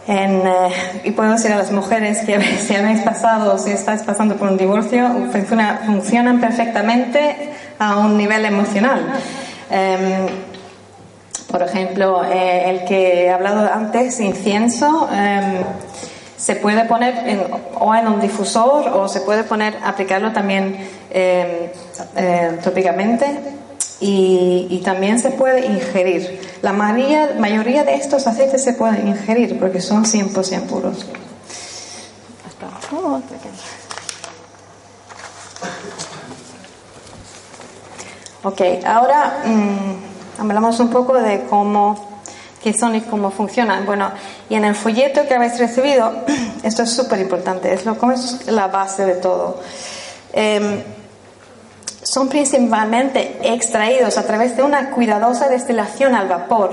Eh, 0.09 0.71
y 1.05 1.11
puedo 1.11 1.33
decir 1.33 1.53
a 1.53 1.57
las 1.57 1.73
mujeres 1.73 2.21
que 2.21 2.41
si 2.59 2.75
habéis 2.75 3.01
pasado 3.01 3.55
o 3.55 3.59
si 3.59 3.71
estáis 3.71 4.03
pasando 4.03 4.37
por 4.37 4.49
un 4.49 4.57
divorcio, 4.57 5.09
funcionan 5.85 6.41
perfectamente 6.41 7.51
a 7.79 7.97
un 7.97 8.17
nivel 8.17 8.45
emocional. 8.45 9.05
Em, 9.71 10.27
por 11.51 11.63
ejemplo, 11.63 12.25
eh, 12.25 12.71
el 12.71 12.85
que 12.85 13.25
he 13.25 13.31
hablado 13.31 13.73
antes, 13.73 14.21
incienso, 14.21 15.09
em, 15.13 15.65
se 16.37 16.57
puede 16.57 16.85
poner 16.85 17.49
o 17.81 17.95
en 17.95 18.09
un 18.09 18.21
difusor 18.21 18.89
o 18.89 19.09
se 19.09 19.21
puede 19.21 19.43
poner, 19.43 19.79
aplicarlo 19.83 20.33
también 20.33 20.77
em, 21.11 21.71
eh, 24.01 24.67
trópicamente 24.67 24.75
y, 24.75 24.83
también 24.85 25.19
se 25.19 25.31
puede 25.31 25.67
ingerir. 25.67 26.41
La 26.63 26.73
mayoría, 26.73 27.35
mayoría 27.39 27.85
de 27.85 27.95
estos 27.95 28.27
aceites 28.27 28.63
se 28.63 28.75
pueden 28.75 29.09
ingerir 29.09 29.59
porque 29.59 29.81
son 29.81 30.05
100% 30.05 30.67
puros. 30.67 31.07
Ok, 38.43 38.61
ahora 38.85 39.43
mm, 39.45 40.41
hablamos 40.41 40.79
un 40.79 40.91
poco 40.91 41.15
de 41.15 41.45
cómo 41.51 42.17
qué 42.63 42.73
son 42.73 42.97
y 42.97 43.01
cómo 43.03 43.31
funcionan. 43.31 43.87
Bueno, 43.87 44.11
y 44.49 44.57
en 44.57 44.65
el 44.65 44.75
folleto 44.75 45.27
que 45.29 45.35
habéis 45.35 45.57
recibido, 45.57 46.13
esto 46.65 46.83
es 46.83 46.91
súper 46.91 47.21
importante, 47.21 47.73
es, 47.73 47.85
lo, 47.85 47.97
es 48.13 48.47
la 48.49 48.67
base 48.67 49.05
de 49.05 49.15
todo. 49.15 49.61
Em, 50.33 50.83
son 52.07 52.29
principalmente 52.29 53.37
extraídos 53.43 54.17
a 54.17 54.25
través 54.25 54.57
de 54.57 54.63
una 54.63 54.91
cuidadosa 54.91 55.49
destilación 55.49 56.15
al 56.15 56.29
vapor, 56.29 56.71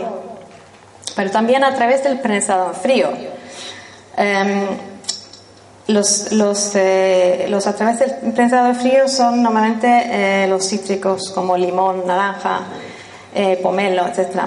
pero 1.16 1.32
también 1.32 1.64
a 1.64 1.74
través 1.74 2.04
del 2.04 2.20
prensado 2.20 2.68
en 2.68 2.76
frío. 2.76 3.10
Em, 4.16 4.68
los, 5.88 6.32
los, 6.32 6.72
eh, 6.76 7.48
los, 7.50 7.66
a 7.66 7.76
través 7.76 8.00
del 8.00 8.32
prensado 8.32 8.68
en 8.68 8.76
frío 8.76 9.08
son 9.08 9.42
normalmente 9.42 9.88
eh, 10.44 10.48
los 10.48 10.68
cítricos 10.70 11.32
como 11.32 11.58
limón, 11.58 12.06
naranja, 12.06 12.62
eh, 13.34 13.60
pomelo, 13.62 14.06
etc. 14.06 14.44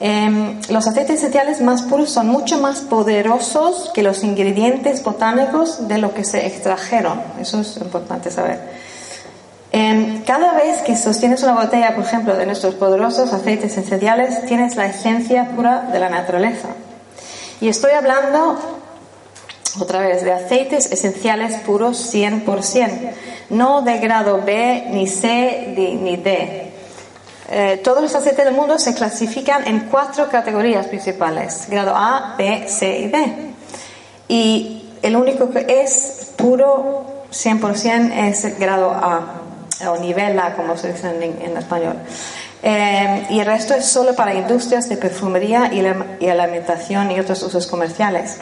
Em, 0.00 0.60
los 0.68 0.84
aceites 0.88 1.18
esenciales 1.18 1.60
más 1.60 1.82
puros 1.82 2.10
son 2.10 2.26
mucho 2.26 2.58
más 2.58 2.80
poderosos 2.80 3.92
que 3.94 4.02
los 4.02 4.24
ingredientes 4.24 5.00
botánicos 5.04 5.86
de 5.86 5.98
lo 5.98 6.12
que 6.12 6.24
se 6.24 6.44
extrajeron. 6.44 7.22
Eso 7.40 7.60
es 7.60 7.76
importante 7.76 8.32
saber. 8.32 8.91
Cada 10.32 10.54
vez 10.54 10.80
que 10.80 10.96
sostienes 10.96 11.42
una 11.42 11.52
botella, 11.52 11.94
por 11.94 12.04
ejemplo, 12.04 12.34
de 12.34 12.46
nuestros 12.46 12.74
poderosos 12.76 13.34
aceites 13.34 13.76
esenciales, 13.76 14.46
tienes 14.46 14.76
la 14.76 14.86
esencia 14.86 15.50
pura 15.50 15.90
de 15.92 15.98
la 15.98 16.08
naturaleza. 16.08 16.68
Y 17.60 17.68
estoy 17.68 17.90
hablando 17.90 18.58
otra 19.78 20.00
vez 20.00 20.24
de 20.24 20.32
aceites 20.32 20.90
esenciales 20.90 21.60
puros 21.66 22.14
100%, 22.14 23.10
no 23.50 23.82
de 23.82 23.98
grado 23.98 24.40
B, 24.42 24.86
ni 24.88 25.06
C, 25.06 25.74
ni 25.76 26.16
D. 26.16 26.72
Eh, 27.50 27.82
todos 27.84 28.02
los 28.02 28.14
aceites 28.14 28.46
del 28.46 28.54
mundo 28.54 28.78
se 28.78 28.94
clasifican 28.94 29.68
en 29.68 29.80
cuatro 29.90 30.30
categorías 30.30 30.86
principales, 30.86 31.66
grado 31.68 31.92
A, 31.94 32.36
B, 32.38 32.64
C 32.68 33.00
y 33.00 33.08
D. 33.08 33.36
Y 34.28 34.92
el 35.02 35.14
único 35.14 35.50
que 35.50 35.82
es 35.82 36.32
puro 36.36 37.26
100% 37.30 38.30
es 38.30 38.46
el 38.46 38.54
grado 38.54 38.92
A 38.92 39.41
o 39.90 39.98
nivela, 39.98 40.54
como 40.54 40.76
se 40.76 40.92
dice 40.92 41.08
en, 41.08 41.56
español. 41.56 41.96
Eh, 42.62 43.26
y 43.30 43.40
el 43.40 43.46
resto 43.46 43.74
es 43.74 43.86
solo 43.86 44.14
para 44.14 44.34
industrias 44.34 44.88
de 44.88 44.96
perfumería 44.96 45.70
y, 45.72 45.82
y 46.24 46.28
alimentación 46.28 47.10
y 47.10 47.18
otros 47.18 47.42
usos 47.42 47.66
comerciales. 47.66 48.38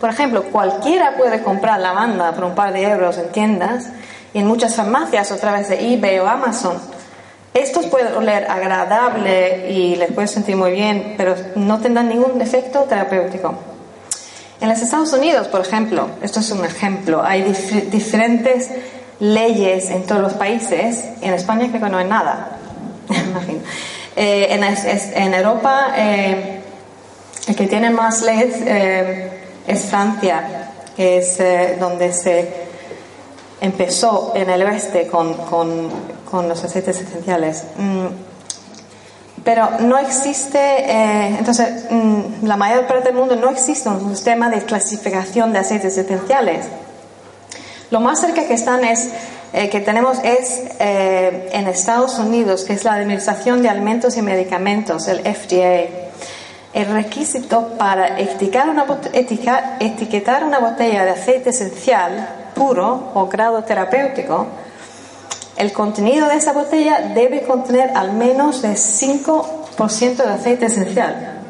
Por 0.00 0.10
ejemplo, 0.10 0.44
cualquiera 0.44 1.16
puede 1.16 1.42
comprar 1.42 1.78
lavanda 1.78 2.32
por 2.32 2.44
un 2.44 2.54
par 2.54 2.72
de 2.72 2.82
euros 2.82 3.18
en 3.18 3.28
tiendas 3.32 3.88
y 4.32 4.38
en 4.38 4.46
muchas 4.46 4.74
farmacias 4.74 5.30
a 5.30 5.36
través 5.36 5.68
de 5.68 5.94
eBay 5.94 6.18
o 6.20 6.26
Amazon. 6.26 6.78
Estos 7.52 7.86
pueden 7.86 8.14
oler 8.14 8.46
agradable 8.48 9.70
y 9.70 9.96
les 9.96 10.12
puede 10.12 10.28
sentir 10.28 10.56
muy 10.56 10.70
bien, 10.70 11.14
pero 11.16 11.34
no 11.56 11.80
tendrán 11.80 12.08
ningún 12.08 12.40
efecto 12.40 12.84
terapéutico. 12.88 13.54
En 14.60 14.68
los 14.68 14.80
Estados 14.80 15.12
Unidos, 15.12 15.48
por 15.48 15.62
ejemplo, 15.62 16.10
esto 16.22 16.40
es 16.40 16.50
un 16.50 16.64
ejemplo, 16.64 17.22
hay 17.24 17.42
diferentes 17.90 18.70
leyes 19.20 19.90
en 19.90 20.04
todos 20.04 20.20
los 20.20 20.32
países. 20.34 21.04
En 21.20 21.34
España 21.34 21.68
creo 21.68 21.82
que 21.82 21.90
no 21.90 21.98
hay 21.98 22.08
nada, 22.08 22.58
imagino. 23.08 23.60
Eh, 24.16 24.48
en, 25.14 25.34
Europa, 25.34 25.92
eh, 25.96 26.60
el 27.46 27.56
que 27.56 27.66
tiene 27.66 27.90
más 27.90 28.22
leyes 28.22 28.56
eh, 28.66 29.30
es 29.66 29.82
Francia, 29.82 30.72
que 30.96 31.18
es 31.18 31.38
donde 31.78 32.12
se 32.12 32.48
empezó 33.60 34.32
en 34.34 34.50
el 34.50 34.62
oeste 34.62 35.06
con, 35.06 35.34
con, 35.34 36.48
los 36.48 36.64
aceites 36.64 37.00
esenciales. 37.00 37.64
Mm, 37.76 38.06
pero 39.42 39.70
no 39.80 39.96
existe, 39.96 41.38
entonces, 41.38 41.86
mm, 41.90 42.46
la 42.46 42.56
mayor 42.56 42.86
parte 42.86 43.08
del 43.08 43.14
mundo 43.14 43.36
no 43.36 43.48
existe 43.48 43.88
un 43.88 44.10
sistema 44.14 44.50
de 44.50 44.62
clasificación 44.62 45.52
de 45.52 45.60
aceites 45.60 45.96
esenciales. 45.96 46.66
Lo 47.90 47.98
más 47.98 48.20
cerca 48.20 48.46
que 48.46 48.54
están 48.54 48.84
es 48.84 49.10
eh, 49.52 49.68
que 49.68 49.80
tenemos 49.80 50.18
es 50.22 50.62
eh, 50.78 51.50
en 51.52 51.66
Estados 51.66 52.20
Unidos, 52.20 52.62
que 52.62 52.74
es 52.74 52.84
la 52.84 52.94
Administración 52.94 53.62
de 53.62 53.68
Alimentos 53.68 54.16
y 54.16 54.22
Medicamentos, 54.22 55.08
el 55.08 55.18
FDA. 55.20 55.88
El 56.72 56.86
requisito 56.86 57.70
para 57.76 58.20
etiquetar 58.20 58.70
una, 58.70 58.86
etiquetar 59.80 60.44
una 60.44 60.60
botella 60.60 61.04
de 61.04 61.10
aceite 61.10 61.50
esencial 61.50 62.28
puro 62.54 63.10
o 63.14 63.26
grado 63.26 63.64
terapéutico, 63.64 64.46
el 65.56 65.72
contenido 65.72 66.28
de 66.28 66.36
esa 66.36 66.52
botella 66.52 67.10
debe 67.12 67.42
contener 67.42 67.90
al 67.96 68.12
menos 68.12 68.62
de 68.62 68.74
5% 68.74 70.16
de 70.16 70.30
aceite 70.30 70.66
esencial. 70.66 71.42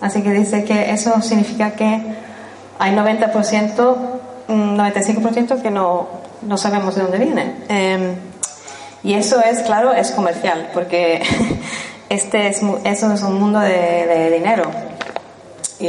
Así 0.00 0.22
que 0.22 0.30
dice 0.30 0.64
que 0.64 0.90
eso 0.90 1.20
significa 1.20 1.72
que 1.72 2.02
hay 2.78 2.92
90% 2.96 4.21
un 4.52 4.78
95% 4.78 5.62
que 5.62 5.70
no, 5.70 6.08
no, 6.42 6.56
sabemos 6.56 6.94
de 6.94 7.02
dónde 7.02 7.18
viene. 7.18 7.54
Em, 7.68 8.14
Y 9.02 9.14
eso 9.14 9.42
es, 9.42 9.60
claro, 9.62 9.92
es 9.92 10.12
comercial, 10.12 10.70
porque 10.72 11.22
este 12.08 12.48
es, 12.48 12.60
eso 12.84 13.12
es 13.12 13.22
un 13.22 13.40
mundo 13.40 13.58
de, 13.58 14.30
dinero. 14.30 14.70
Y, 15.80 15.88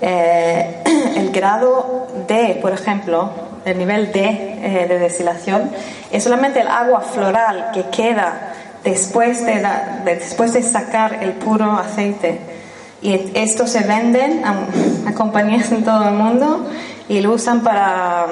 eh, 0.00 0.82
el 1.16 1.30
grado 1.30 2.08
D, 2.26 2.58
por 2.60 2.72
ejemplo, 2.72 3.30
el 3.64 3.78
nivel 3.78 4.10
D 4.12 4.24
eh, 4.24 4.86
de 4.88 4.98
destilación, 4.98 5.70
es 6.10 6.24
solamente 6.24 6.60
el 6.60 6.68
agua 6.68 7.00
floral 7.00 7.70
que 7.72 7.84
queda 7.90 8.54
después 8.82 9.44
de, 9.44 9.62
después 10.04 10.52
de 10.52 10.62
sacar 10.62 11.22
el 11.22 11.32
puro 11.32 11.72
aceite. 11.72 12.40
Y 13.02 13.30
esto 13.34 13.66
se 13.66 13.80
venden 13.80 14.42
a, 15.06 15.12
compañías 15.14 15.70
en 15.72 15.84
todo 15.84 16.08
el 16.08 16.14
mundo 16.14 16.66
y 17.10 17.20
lo 17.20 17.32
usan 17.32 17.60
para, 17.60 18.26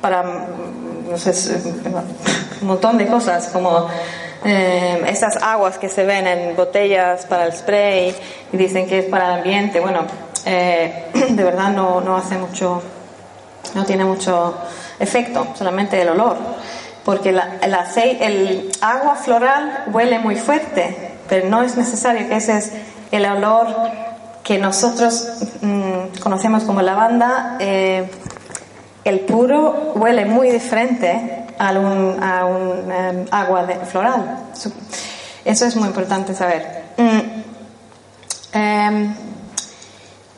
para 0.00 0.22
no 0.22 1.18
sé, 1.18 1.32
un 2.62 2.68
montón 2.68 2.96
de 2.96 3.08
cosas, 3.08 3.48
como 3.48 3.88
eh, 4.44 5.02
esas 5.08 5.42
aguas 5.42 5.76
que 5.76 5.88
se 5.88 6.04
ven 6.04 6.24
en 6.28 6.54
botellas 6.54 7.26
para 7.26 7.46
el 7.46 7.52
spray 7.52 8.14
y 8.52 8.56
dicen 8.56 8.86
que 8.86 9.00
es 9.00 9.04
para 9.06 9.26
el 9.26 9.38
ambiente. 9.38 9.80
Bueno, 9.80 10.06
eh, 10.46 11.06
de 11.30 11.42
verdad 11.42 11.70
no, 11.70 12.00
no 12.00 12.16
hace 12.16 12.38
mucho, 12.38 12.80
no 13.74 13.84
tiene 13.84 14.04
mucho 14.04 14.54
efecto, 15.00 15.48
solamente 15.56 16.00
el 16.00 16.10
olor 16.10 16.36
porque 17.04 17.30
el, 17.30 17.74
aceite, 17.74 18.24
el 18.24 18.70
agua 18.82 19.16
floral 19.16 19.84
huele 19.88 20.20
muy 20.20 20.36
fuerte, 20.36 21.12
pero 21.28 21.48
no 21.48 21.62
es 21.62 21.76
necesario 21.76 22.28
que 22.28 22.36
ese 22.36 22.58
es 22.58 22.72
el 23.10 23.24
olor 23.26 23.66
que 24.50 24.58
nosotros 24.58 25.28
mm, 25.60 26.18
conocemos 26.20 26.64
como 26.64 26.82
lavanda. 26.82 27.56
Eh, 27.60 28.10
el 29.04 29.20
puro 29.20 29.92
huele 29.94 30.24
muy 30.24 30.50
diferente 30.50 31.46
a 31.56 31.70
un, 31.70 32.20
a 32.20 32.44
un 32.46 32.90
em, 32.90 33.26
agua 33.30 33.64
floral. 33.88 34.40
Eso 35.44 35.66
es 35.66 35.76
muy 35.76 35.86
importante 35.86 36.34
saber. 36.34 36.82
Mm, 36.96 37.20
em, 38.58 39.14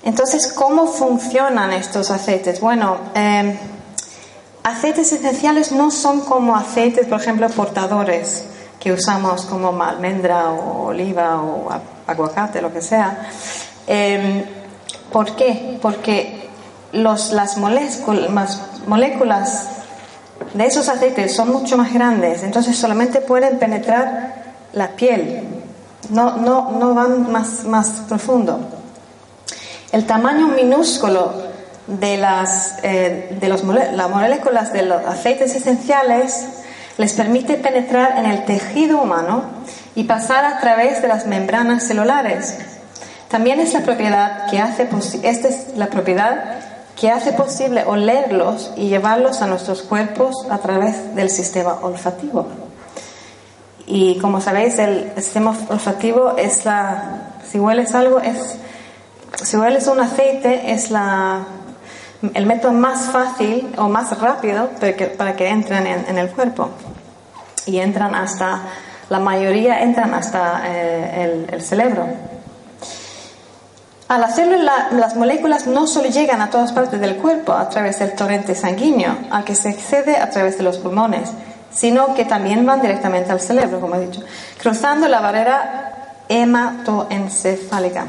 entonces, 0.03 0.53
¿cómo 0.53 0.89
funcionan 0.89 1.73
estos 1.73 2.11
aceites? 2.11 2.61
Bueno, 2.61 2.99
em, 3.15 3.57
Aceites 4.63 5.11
esenciales 5.11 5.73
no 5.73 5.91
son 5.91 6.21
como 6.21 6.55
aceites, 6.55 7.07
por 7.07 7.19
ejemplo, 7.19 7.49
portadores 7.49 8.45
que 8.79 8.93
usamos 8.93 9.47
como 9.47 9.83
almendra 9.83 10.51
o 10.51 10.89
oliva 10.89 11.43
o 11.43 11.69
aguacate, 12.07 12.61
lo 12.61 12.73
que 12.73 12.83
sea. 12.83 13.27
Em, 13.87 14.45
¿Por 15.13 15.37
qué? 15.37 15.79
Porque 15.83 16.49
los, 16.93 17.33
las 17.33 17.59
moléculas, 17.59 18.61
de 20.55 20.67
esos 20.67 20.89
aceites 20.89 21.37
son 21.37 21.53
mucho 21.53 21.77
más 21.77 21.93
grandes, 21.93 22.43
entonces 22.43 22.77
solamente 22.77 23.21
pueden 23.21 23.59
penetrar 23.59 24.55
la 24.73 24.89
piel, 24.89 25.43
no, 26.09 26.39
no, 26.39 26.73
no 26.73 26.95
van 26.95 27.31
más, 27.31 27.65
más 27.65 27.89
profundo. 28.09 28.59
El 29.93 30.07
tamaño 30.07 30.49
minúsculo 30.49 31.33
de 31.87 32.17
las, 32.17 32.77
eh, 32.83 33.37
de 33.39 33.49
los, 33.49 33.63
las 33.65 34.11
moléculas 34.11 34.73
de 34.73 34.83
los 34.85 35.05
aceites 35.05 35.55
esenciales 35.55 36.47
les 36.97 37.13
permite 37.13 37.55
penetrar 37.55 38.19
en 38.19 38.27
el 38.27 38.47
tejido 38.47 39.03
humano 39.03 39.45
y 39.95 40.05
pasar 40.05 40.47
a 40.47 40.59
través 40.61 41.03
de 41.03 41.09
las 41.09 41.27
membranas 41.27 41.87
celulares. 41.87 42.57
También 43.33 43.59
es 43.59 43.73
la 43.75 43.81
propiedad 43.81 44.49
que 44.51 44.61
hace 44.61 44.89
esta 45.23 45.49
es 45.49 45.77
la 45.77 45.87
propiedad 45.87 46.61
que 47.01 47.11
hace 47.11 47.33
posible 47.33 47.83
olerlos 47.85 48.71
y 48.77 48.89
llevarlos 48.89 49.43
a 49.43 49.47
nuestros 49.47 49.83
cuerpos 49.83 50.47
a 50.51 50.59
través 50.59 51.17
del 51.17 51.31
sistema 51.31 51.79
olfativo. 51.83 52.47
Y 53.87 54.19
como 54.19 54.41
sabéis, 54.41 54.79
el 54.79 55.11
sistema 55.17 55.57
olfativo 55.71 56.37
es 56.37 56.65
la 56.65 57.33
si 57.51 57.59
hueles 57.59 57.95
algo 57.95 58.21
es 58.21 58.59
si 59.43 59.57
hueles 59.57 59.87
un 59.89 60.01
aceite 60.01 60.73
es 60.73 60.91
la 60.91 61.41
el 62.35 62.47
método 62.47 62.73
más 62.73 63.07
fácil 63.07 63.73
o 63.79 63.89
más 63.89 64.19
rápido 64.21 64.71
para 65.17 65.37
que, 65.37 65.49
entren 65.49 65.87
en, 65.87 66.19
el 66.19 66.29
cuerpo. 66.31 66.69
Y 67.67 67.79
entran 67.79 68.15
hasta, 68.15 68.61
la 69.09 69.19
mayoría 69.19 69.83
entran 69.83 70.15
hasta 70.15 70.63
eh, 70.67 71.47
el, 71.51 71.63
cerebro. 71.63 72.07
Al 74.13 74.25
hacerlo, 74.25 74.59
las 74.91 75.17
moléculas 75.17 75.67
no 75.67 75.87
solo 75.87 76.11
llegan 76.11 76.43
a 76.43 76.51
todas 76.51 76.71
partes 76.73 77.01
del 77.01 77.17
cuerpo 77.17 77.55
a 77.55 77.71
través 77.71 77.99
del 77.99 78.13
torrente 78.13 78.55
sanguíneo, 78.55 79.17
al 79.31 79.43
que 79.43 79.55
se 79.55 79.71
accede 79.71 80.19
a 80.19 80.29
través 80.29 80.59
de 80.59 80.65
los 80.65 80.77
pulmones, 80.77 81.31
sino 81.71 82.15
que 82.15 82.27
también 82.27 82.67
van 82.67 82.83
directamente 82.83 83.33
al 83.33 83.41
cerebro, 83.41 83.81
como 83.81 83.95
he 83.95 84.01
dicho, 84.01 84.21
cruzando 84.61 85.09
la 85.09 85.23
barrera 85.23 86.25
hematoencefálica. 86.29 88.09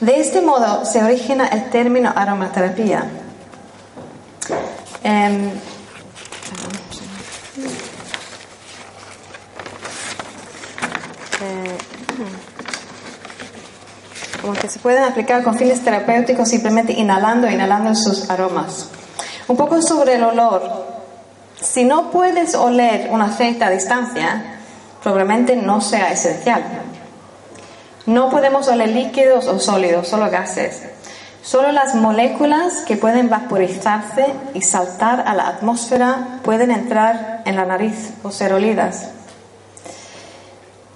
De 0.00 0.20
este 0.20 0.40
modo 0.40 0.86
se 0.86 1.04
origina 1.04 1.48
el 1.48 1.68
término 1.68 2.10
aromaterapia. 2.16 3.04
Em, 5.02 5.50
como 14.44 14.58
que 14.58 14.68
se 14.68 14.78
pueden 14.78 15.02
aplicar 15.04 15.42
con 15.42 15.56
fines 15.56 15.82
terapéuticos 15.82 16.50
simplemente 16.50 16.92
inhalando, 16.92 17.48
inhalando 17.48 17.94
sus 17.94 18.28
aromas. 18.28 18.90
Un 19.48 19.56
poco 19.56 19.80
sobre 19.80 20.16
el 20.16 20.22
olor. 20.22 20.84
Si 21.58 21.82
no 21.82 22.10
puedes 22.10 22.54
oler 22.54 23.08
un 23.10 23.22
aceite 23.22 23.64
a 23.64 23.70
distancia, 23.70 24.58
probablemente 25.02 25.56
no 25.56 25.80
sea 25.80 26.12
esencial. 26.12 26.62
No 28.04 28.28
podemos 28.28 28.68
oler 28.68 28.90
líquidos 28.90 29.46
o 29.46 29.58
sólidos, 29.58 30.08
solo 30.08 30.30
gases. 30.30 30.82
Solo 31.42 31.72
las 31.72 31.94
moléculas 31.94 32.82
que 32.86 32.98
pueden 32.98 33.30
vaporizarse 33.30 34.26
y 34.52 34.60
saltar 34.60 35.24
a 35.26 35.32
la 35.32 35.48
atmósfera 35.48 36.40
pueden 36.42 36.70
entrar 36.70 37.40
en 37.46 37.56
la 37.56 37.64
nariz 37.64 38.10
o 38.22 38.30
ser 38.30 38.52
olidas. 38.52 39.13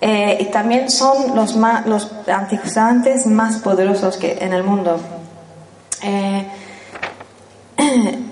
Eh, 0.00 0.38
y 0.40 0.44
también 0.46 0.90
son 0.90 1.34
los, 1.34 1.56
los 1.56 2.10
antioxidantes 2.28 3.26
más 3.26 3.56
poderosos 3.56 4.16
que 4.16 4.38
en 4.40 4.52
el 4.52 4.62
mundo. 4.62 5.00
Eh, 6.02 6.46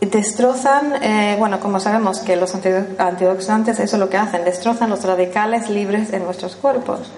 destrozan, 0.00 1.02
eh, 1.02 1.36
bueno, 1.38 1.60
como 1.60 1.80
sabemos 1.80 2.20
que 2.20 2.36
los 2.36 2.54
antioxidantes 2.54 3.78
eso 3.80 3.96
es 3.96 4.00
lo 4.00 4.08
que 4.08 4.16
hacen, 4.16 4.44
destrozan 4.44 4.90
los 4.90 5.04
radicales 5.04 5.68
libres 5.68 6.12
en 6.12 6.24
nuestros 6.24 6.56
cuerpos. 6.56 7.10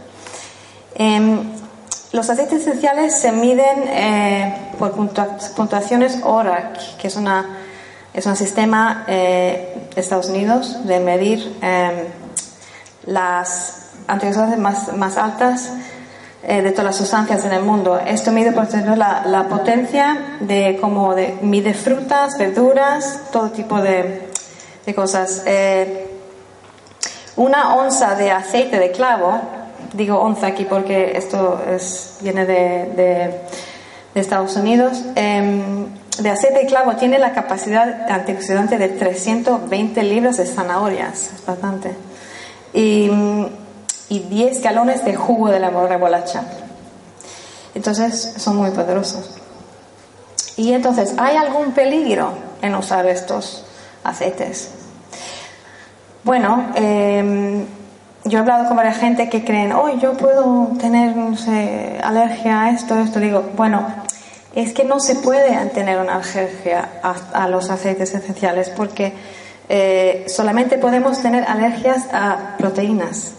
Em, 0.95 1.39
los 2.13 2.31
aceites 2.31 2.63
esenciales 2.63 3.15
se 3.15 3.33
miden 3.33 3.85
eh, 3.87 4.73
por 4.79 4.93
puntuaciones 4.93 6.21
ORAC, 6.25 6.97
que 6.97 7.09
es, 7.09 7.17
una, 7.17 7.59
es 8.15 8.25
un 8.27 8.37
sistema 8.37 9.05
eh, 9.07 9.77
de 9.95 10.01
Estados 10.01 10.29
Unidos 10.29 10.87
de 10.87 11.01
medir 11.01 11.57
em, 11.61 12.07
las 13.09 13.89
antioxidantes 14.07 14.59
más, 14.59 14.97
más 14.97 15.17
altas 15.17 15.71
eh, 16.43 16.63
de 16.63 16.71
todas 16.71 16.85
las 16.85 16.97
sustancias 16.97 17.45
en 17.45 17.53
el 17.53 17.63
mundo. 17.63 17.99
Esto 17.99 18.31
mide, 18.31 18.53
por 18.53 18.65
ejemplo, 18.65 18.95
la, 18.95 19.25
la 19.27 19.49
potencia 19.49 20.37
de 20.41 20.79
como 20.81 21.15
de, 21.15 21.37
mide 21.43 21.75
frutas, 21.75 22.39
verduras, 22.39 23.23
todo 23.33 23.51
tipo 23.51 23.81
de, 23.81 24.29
de 24.87 24.95
cosas. 24.95 25.43
Eh, 25.47 26.07
una 27.37 27.75
onza 27.77 28.15
de 28.15 28.31
aceite 28.31 28.79
de 28.79 28.91
clavo, 28.91 29.41
digo 29.95 30.19
onza 30.19 30.49
aquí 30.49 30.65
porque 30.65 31.17
esto 31.17 31.63
es, 31.69 32.19
viene 32.21 32.47
de, 32.47 32.93
de, 32.95 33.41
Estados 34.15 34.57
Unidos, 34.57 35.05
em, 35.15 35.87
de 36.19 36.31
aceite 36.31 36.59
de 36.59 36.67
clavo 36.67 36.97
tiene 36.97 37.21
la 37.21 37.33
capacidad 37.33 38.11
antioxidante 38.11 38.77
de 38.77 38.89
320 38.89 40.03
libras 40.03 40.39
de 40.39 40.47
zanahorias, 40.47 41.31
es 41.33 41.47
bastante. 41.47 42.08
Y 42.73 43.11
y 44.09 44.21
10 44.21 44.63
galones 44.63 45.05
de 45.05 45.15
jugo 45.15 45.49
de 45.49 45.61
la 45.61 45.71
remolacha. 45.71 46.45
Entonces 47.75 48.35
son 48.39 48.57
muy 48.57 48.71
poderosos. 48.71 49.37
Y 50.57 50.73
entonces, 50.73 51.15
¿hay 51.19 51.37
algún 51.37 51.73
peligro 51.73 52.33
en 52.63 52.75
usar 52.75 53.07
estos 53.07 53.65
aceites? 54.03 54.71
Bueno, 56.25 56.71
em, 56.75 57.65
yo 58.25 58.39
he 58.39 58.41
hablado 58.41 58.67
con 58.67 58.77
varias 58.77 58.99
gente 58.99 59.29
que 59.29 59.45
creen, 59.45 59.73
oh, 59.73 59.89
yo 59.99 60.15
puedo 60.15 60.71
tener, 60.81 61.15
alergia 62.03 62.63
a 62.63 62.71
esto, 62.71 62.99
esto. 62.99 63.21
Digo, 63.21 63.51
bueno, 63.57 63.87
es 64.55 64.73
que 64.73 64.85
no 64.85 64.99
se 64.99 65.15
puede 65.17 65.55
tener 65.67 66.01
una 66.01 66.17
alergia 66.17 66.89
a, 67.33 67.49
los 67.49 67.71
aceites 67.71 68.15
esenciales 68.15 68.71
porque 68.71 69.13
eh, 69.69 70.25
solamente 70.29 70.79
podemos 70.79 71.21
tener 71.21 71.45
alergias 71.45 72.07
a 72.13 72.57
proteínas 72.57 73.33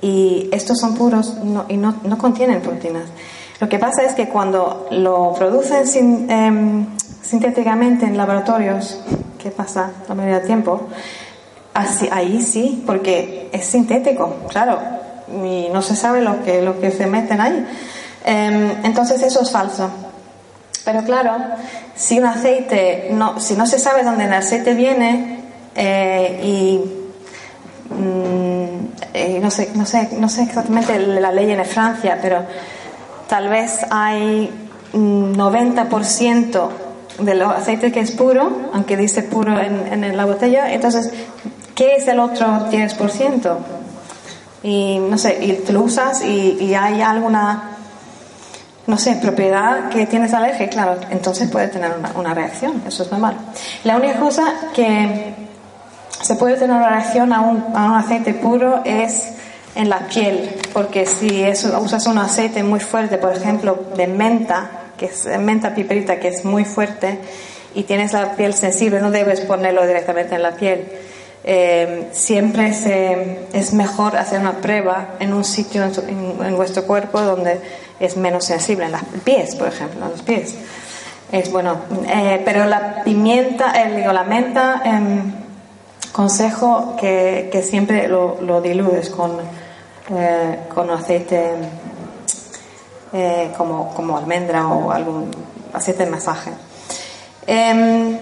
y 0.00 0.48
estos 0.52 0.78
son 0.78 0.94
puros 0.94 1.34
y 1.68 1.76
no, 1.76 1.96
no, 2.02 2.18
contienen 2.18 2.60
proteínas. 2.60 3.04
Lo 3.60 3.68
que 3.68 3.78
pasa 3.78 4.02
es 4.02 4.14
que 4.14 4.28
cuando 4.28 4.86
lo 4.90 5.34
producen 5.34 6.30
em, 6.30 6.86
sintéticamente 7.22 8.06
en 8.06 8.16
laboratorios, 8.16 8.98
¿qué 9.42 9.50
pasa 9.50 9.90
la 10.08 10.14
mayoría 10.14 10.38
del 10.38 10.46
tiempo? 10.46 10.88
Así, 11.74 12.08
ahí 12.10 12.40
sí, 12.40 12.82
porque 12.86 13.50
es 13.52 13.64
sintético, 13.64 14.36
claro, 14.48 14.78
y 15.44 15.68
no 15.72 15.82
se 15.82 15.96
sabe 15.96 16.22
lo 16.22 16.42
que, 16.44 16.62
lo 16.62 16.80
que 16.80 16.90
se 16.90 17.06
meten 17.06 17.40
ahí. 17.40 17.66
Em, 18.24 18.84
entonces 18.84 19.20
eso 19.22 19.42
es 19.42 19.50
falso. 19.50 19.90
Pero 20.84 21.02
claro, 21.02 21.32
si 21.94 22.18
un 22.18 22.26
aceite, 22.26 23.08
no, 23.10 23.38
si 23.40 23.54
no 23.54 23.66
se 23.66 23.78
sabe 23.78 24.04
dónde 24.04 24.24
el 24.24 24.32
aceite 24.32 24.74
viene 24.74 25.37
eh, 25.80 26.40
y 26.42 26.80
mm, 27.94 29.14
eh, 29.14 29.38
no, 29.40 29.50
sé, 29.50 29.70
no, 29.74 29.86
sé, 29.86 30.08
no 30.18 30.28
sé 30.28 30.42
exactamente 30.42 30.98
la 30.98 31.30
ley 31.30 31.50
en 31.52 31.64
Francia, 31.64 32.18
pero 32.20 32.42
tal 33.28 33.48
vez 33.48 33.86
hay 33.90 34.50
90% 34.92 36.68
del 37.20 37.42
aceite 37.42 37.92
que 37.92 38.00
es 38.00 38.10
puro, 38.10 38.70
aunque 38.72 38.96
dice 38.96 39.22
puro 39.22 39.58
en, 39.58 40.02
en 40.02 40.16
la 40.16 40.24
botella, 40.24 40.72
entonces, 40.72 41.12
¿qué 41.74 41.94
es 41.96 42.08
el 42.08 42.18
otro 42.18 42.68
10%? 42.70 43.56
Y 44.64 44.98
no 44.98 45.16
sé, 45.16 45.38
y 45.40 45.52
tú 45.64 45.72
lo 45.72 45.82
usas 45.82 46.24
y, 46.24 46.58
y 46.60 46.74
hay 46.74 47.00
alguna 47.00 47.78
no 48.88 48.96
sé, 48.96 49.16
propiedad 49.16 49.90
que 49.90 50.06
tienes 50.06 50.32
alergia, 50.32 50.66
claro, 50.70 50.96
entonces 51.10 51.50
puede 51.50 51.68
tener 51.68 51.92
una, 52.14 52.32
reacción, 52.32 52.82
eso 52.86 53.02
es 53.02 53.12
normal. 53.12 53.36
La 53.84 53.96
única 53.98 54.18
cosa 54.18 54.54
que 54.74 55.47
se 56.28 56.36
puede 56.36 56.56
tener 56.56 56.76
una 56.76 56.90
reacción 56.90 57.32
a 57.32 57.40
un, 57.40 57.74
a 57.74 57.86
un 57.86 57.94
aceite 57.94 58.34
puro 58.34 58.82
es 58.84 59.32
en 59.74 59.88
la 59.88 60.00
piel, 60.08 60.56
porque 60.74 61.06
si 61.06 61.42
usas 61.80 62.06
un 62.06 62.18
aceite 62.18 62.62
muy 62.62 62.80
fuerte, 62.80 63.16
por 63.16 63.34
ejemplo, 63.34 63.86
de 63.96 64.06
menta, 64.08 64.68
que 64.98 65.06
es 65.06 65.24
menta 65.38 65.74
piperita, 65.74 66.20
que 66.20 66.28
es 66.28 66.44
muy 66.44 66.66
fuerte, 66.66 67.18
y 67.74 67.84
tienes 67.84 68.12
la 68.12 68.36
piel 68.36 68.52
sensible, 68.52 69.00
no 69.00 69.10
debes 69.10 69.40
ponerlo 69.40 69.86
directamente 69.86 70.34
en 70.34 70.42
la 70.42 70.50
piel. 70.50 70.84
Eh, 71.44 72.08
siempre 72.12 72.74
se, 72.74 73.46
es 73.54 73.72
mejor 73.72 74.14
hacer 74.18 74.40
una 74.40 74.58
prueba 74.60 75.14
en 75.20 75.32
un 75.32 75.44
sitio 75.44 75.82
en, 75.82 76.44
en 76.44 76.56
vuestro 76.56 76.84
cuerpo 76.84 77.22
donde 77.22 77.58
es 78.00 78.18
menos 78.18 78.44
sensible 78.44 78.84
en 78.84 78.92
los 78.92 79.00
pies, 79.24 79.54
por 79.54 79.68
ejemplo, 79.68 80.04
en 80.04 80.10
los 80.10 80.20
pies. 80.20 80.56
Es 81.32 81.50
bueno, 81.50 81.78
eh, 82.06 82.42
pero 82.44 82.66
la 82.66 83.02
pimienta, 83.02 83.72
eh, 83.82 83.96
digo, 83.96 84.12
la 84.12 84.24
menta, 84.24 84.82
em, 84.84 85.47
consejo 86.18 86.96
que, 86.96 87.62
siempre 87.62 88.08
lo, 88.08 88.60
diludes 88.60 89.08
con, 89.08 89.38
eh, 90.10 90.58
con 90.74 90.90
aceite 90.90 91.52
como, 93.56 93.94
como 93.94 94.18
almendra 94.18 94.66
o 94.66 94.90
algún 94.90 95.30
aceite 95.72 96.06
de 96.06 96.10
masaje. 96.10 96.50
Em, 97.46 98.18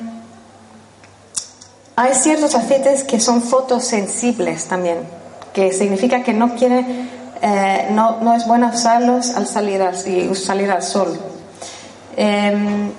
hay 1.97 2.15
ciertos 2.15 2.55
aceites 2.55 3.03
que 3.03 3.19
son 3.19 3.41
fotosensibles 3.41 4.67
también, 4.67 4.99
que 5.55 5.73
significa 5.73 6.23
que 6.23 6.35
no 6.35 6.55
quiere 6.55 6.85
eh, 7.41 7.89
no, 7.93 8.21
no, 8.21 8.35
es 8.35 8.47
bueno 8.47 8.71
usarlos 8.75 9.35
al 9.35 9.47
salir, 9.47 9.81
al, 9.81 9.97
salir 10.37 10.71
al 10.71 10.83
sol. 10.83 11.19
Eh, 12.15 12.91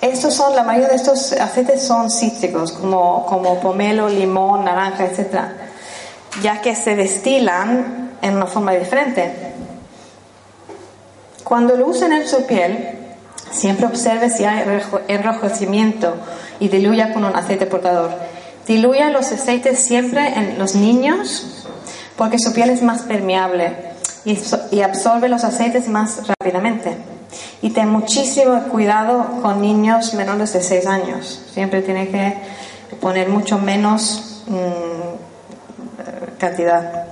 estos 0.00 0.34
son, 0.34 0.56
la 0.56 0.62
mayoría 0.62 0.88
de 0.88 0.96
estos 0.96 1.32
aceites 1.32 1.82
son 1.82 2.10
cítricos, 2.10 2.72
como, 2.72 3.26
como 3.26 3.60
pomelo, 3.60 4.08
limón, 4.08 4.64
naranja, 4.64 5.04
etc. 5.04 5.40
Ya 6.42 6.60
que 6.60 6.74
se 6.74 6.96
destilan 6.96 8.10
en 8.22 8.36
una 8.36 8.46
forma 8.46 8.72
diferente. 8.72 9.32
Cuando 11.44 11.76
lo 11.76 11.88
usen 11.88 12.12
en 12.12 12.26
su 12.26 12.46
piel, 12.46 12.98
siempre 13.50 13.86
observe 13.86 14.30
si 14.30 14.44
hay 14.44 14.64
enrojecimiento 15.08 16.14
y 16.60 16.68
diluya 16.68 17.12
con 17.12 17.24
un 17.24 17.34
aceite 17.34 17.66
portador. 17.66 18.10
Diluya 18.66 19.10
los 19.10 19.32
aceites 19.32 19.80
siempre 19.80 20.28
en 20.34 20.58
los 20.58 20.74
niños 20.74 21.66
porque 22.16 22.38
su 22.38 22.52
piel 22.52 22.68
es 22.68 22.82
más 22.82 23.02
permeable 23.02 23.74
y, 24.26 24.80
absorbe 24.82 25.28
los 25.28 25.42
aceites 25.42 25.88
más 25.88 26.20
rápidamente. 26.28 26.96
Y 27.62 27.70
ten 27.70 27.88
muchísimo 27.88 28.62
cuidado 28.64 29.40
con 29.42 29.60
niños 29.60 30.14
menores 30.14 30.52
de 30.52 30.62
6 30.62 30.86
años. 30.86 31.42
Siempre 31.52 31.82
tiene 31.82 32.08
que 32.08 32.38
poner 33.00 33.28
mucho 33.28 33.58
menos 33.58 34.44
mm, 34.46 36.38
cantidad. 36.38 37.04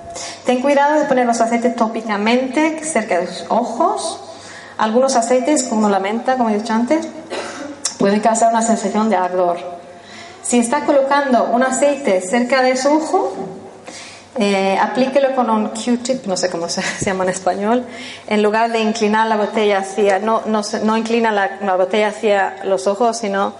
Ten 0.44 0.60
cuidado 0.60 0.98
de 0.98 1.04
poner 1.06 1.26
los 1.26 1.40
aceites 1.40 1.76
tópicamente 1.76 2.82
cerca 2.84 3.20
de 3.20 3.26
sus 3.26 3.46
ojos. 3.50 4.20
Algunos 4.78 5.16
aceites, 5.16 5.64
como 5.64 5.88
la 5.88 6.00
menta, 6.00 6.36
como 6.36 6.50
he 6.50 6.58
dicho 6.58 6.72
antes, 6.72 7.06
pueden 7.98 8.20
causar 8.20 8.50
una 8.50 8.62
sensación 8.62 9.10
de 9.10 9.16
ardor. 9.16 9.58
Si 10.42 10.58
está 10.58 10.84
colocando 10.86 11.50
un 11.52 11.62
aceite 11.62 12.20
cerca 12.22 12.62
de 12.62 12.76
su 12.76 12.88
ojo, 12.88 13.57
eh, 14.40 14.78
aplíquelo 14.80 15.34
con 15.34 15.50
un 15.50 15.68
Q-tip, 15.70 16.26
no 16.26 16.36
sé 16.36 16.48
cómo 16.48 16.68
se, 16.68 16.80
llama 17.04 17.24
en 17.24 17.30
español, 17.30 17.84
en 18.28 18.42
lugar 18.42 18.70
de 18.70 18.78
inclinar 18.78 19.26
la 19.26 19.36
botella 19.36 19.78
hacia, 19.78 20.20
no, 20.20 20.42
no, 20.46 20.96
inclina 20.96 21.32
la, 21.32 21.76
botella 21.76 22.08
hacia 22.08 22.56
los 22.62 22.86
ojos, 22.86 23.18
sino 23.18 23.54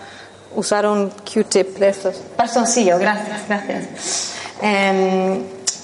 usar 0.55 0.87
un 0.87 1.11
Q-tip 1.11 1.79
de 1.79 1.89
estos. 1.89 2.23
Bastoncillo, 2.37 2.97
gracias, 2.99 3.41
gracias. 3.49 4.35
Em, 4.63 5.43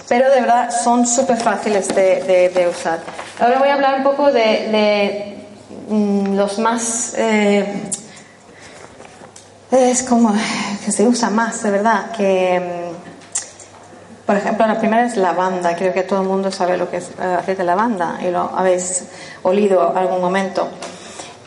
pero 0.09 0.31
de 0.31 0.41
verdad 0.41 0.71
son 0.71 1.07
súper 1.07 1.39
fáciles 1.39 1.89
de, 1.89 2.69
usar. 2.71 3.01
Ahora 3.41 3.59
voy 3.59 3.71
a 3.71 3.75
hablar 3.75 3.97
un 3.97 4.05
poco 4.05 4.31
de, 4.31 5.37
mm, 5.89 6.37
los 6.37 6.59
más... 6.61 7.15
Eh, 7.17 7.67
es 9.73 10.05
como 10.05 10.33
que 10.85 10.93
se 10.93 11.05
usa 11.05 11.31
más, 11.31 11.65
de 11.65 11.71
verdad, 11.73 12.13
que 12.13 12.84
por 14.27 14.37
ejemplo, 14.37 14.67
la 14.67 14.79
primera 14.79 15.05
es 15.05 15.17
lavanda. 15.17 15.77
Creo 15.77 15.93
que 15.93 16.03
todo 16.03 16.23
el 16.23 16.29
mundo 16.29 16.51
sabe 16.51 16.79
lo 16.79 16.91
que 16.91 16.97
es 16.99 17.11
eh, 17.21 17.37
aceite 17.39 17.63
de 17.63 17.67
lavanda 17.67 18.19
y 18.27 18.31
lo 18.31 18.41
habéis 18.57 19.05
olido 19.43 19.95
algún 19.95 20.21
momento. 20.21 20.69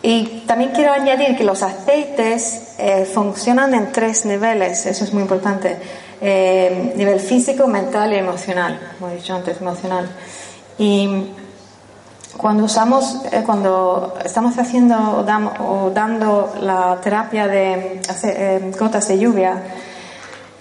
Y 0.04 0.44
también 0.46 0.72
quiero 0.72 0.94
añadir 0.94 1.36
que 1.36 1.44
los 1.44 1.64
aceites 1.64 2.76
eh, 2.78 3.06
funcionan 3.12 3.74
en 3.74 3.92
tres 3.92 4.26
niveles, 4.26 4.86
eso 4.86 5.04
es 5.04 5.12
muy 5.12 5.24
importante. 5.24 5.78
Eh, 6.22 6.94
nivel 6.96 7.20
físico, 7.20 7.68
mental 7.68 8.14
y 8.14 8.18
emocional, 8.18 8.80
como 9.00 9.12
he 9.12 9.16
dicho 9.16 9.34
antes, 9.34 9.60
emocional. 9.60 10.08
Y 10.78 11.32
cuando 12.38 12.66
usamos, 12.66 13.22
cuando 13.46 14.18
estamos 14.24 14.56
haciendo 14.60 15.26
o, 15.60 15.90
dando 15.90 16.54
la 16.62 17.00
terapia 17.02 17.48
de 17.48 18.02
gotas 18.80 19.08
de 19.08 19.18
lluvia, 19.18 19.64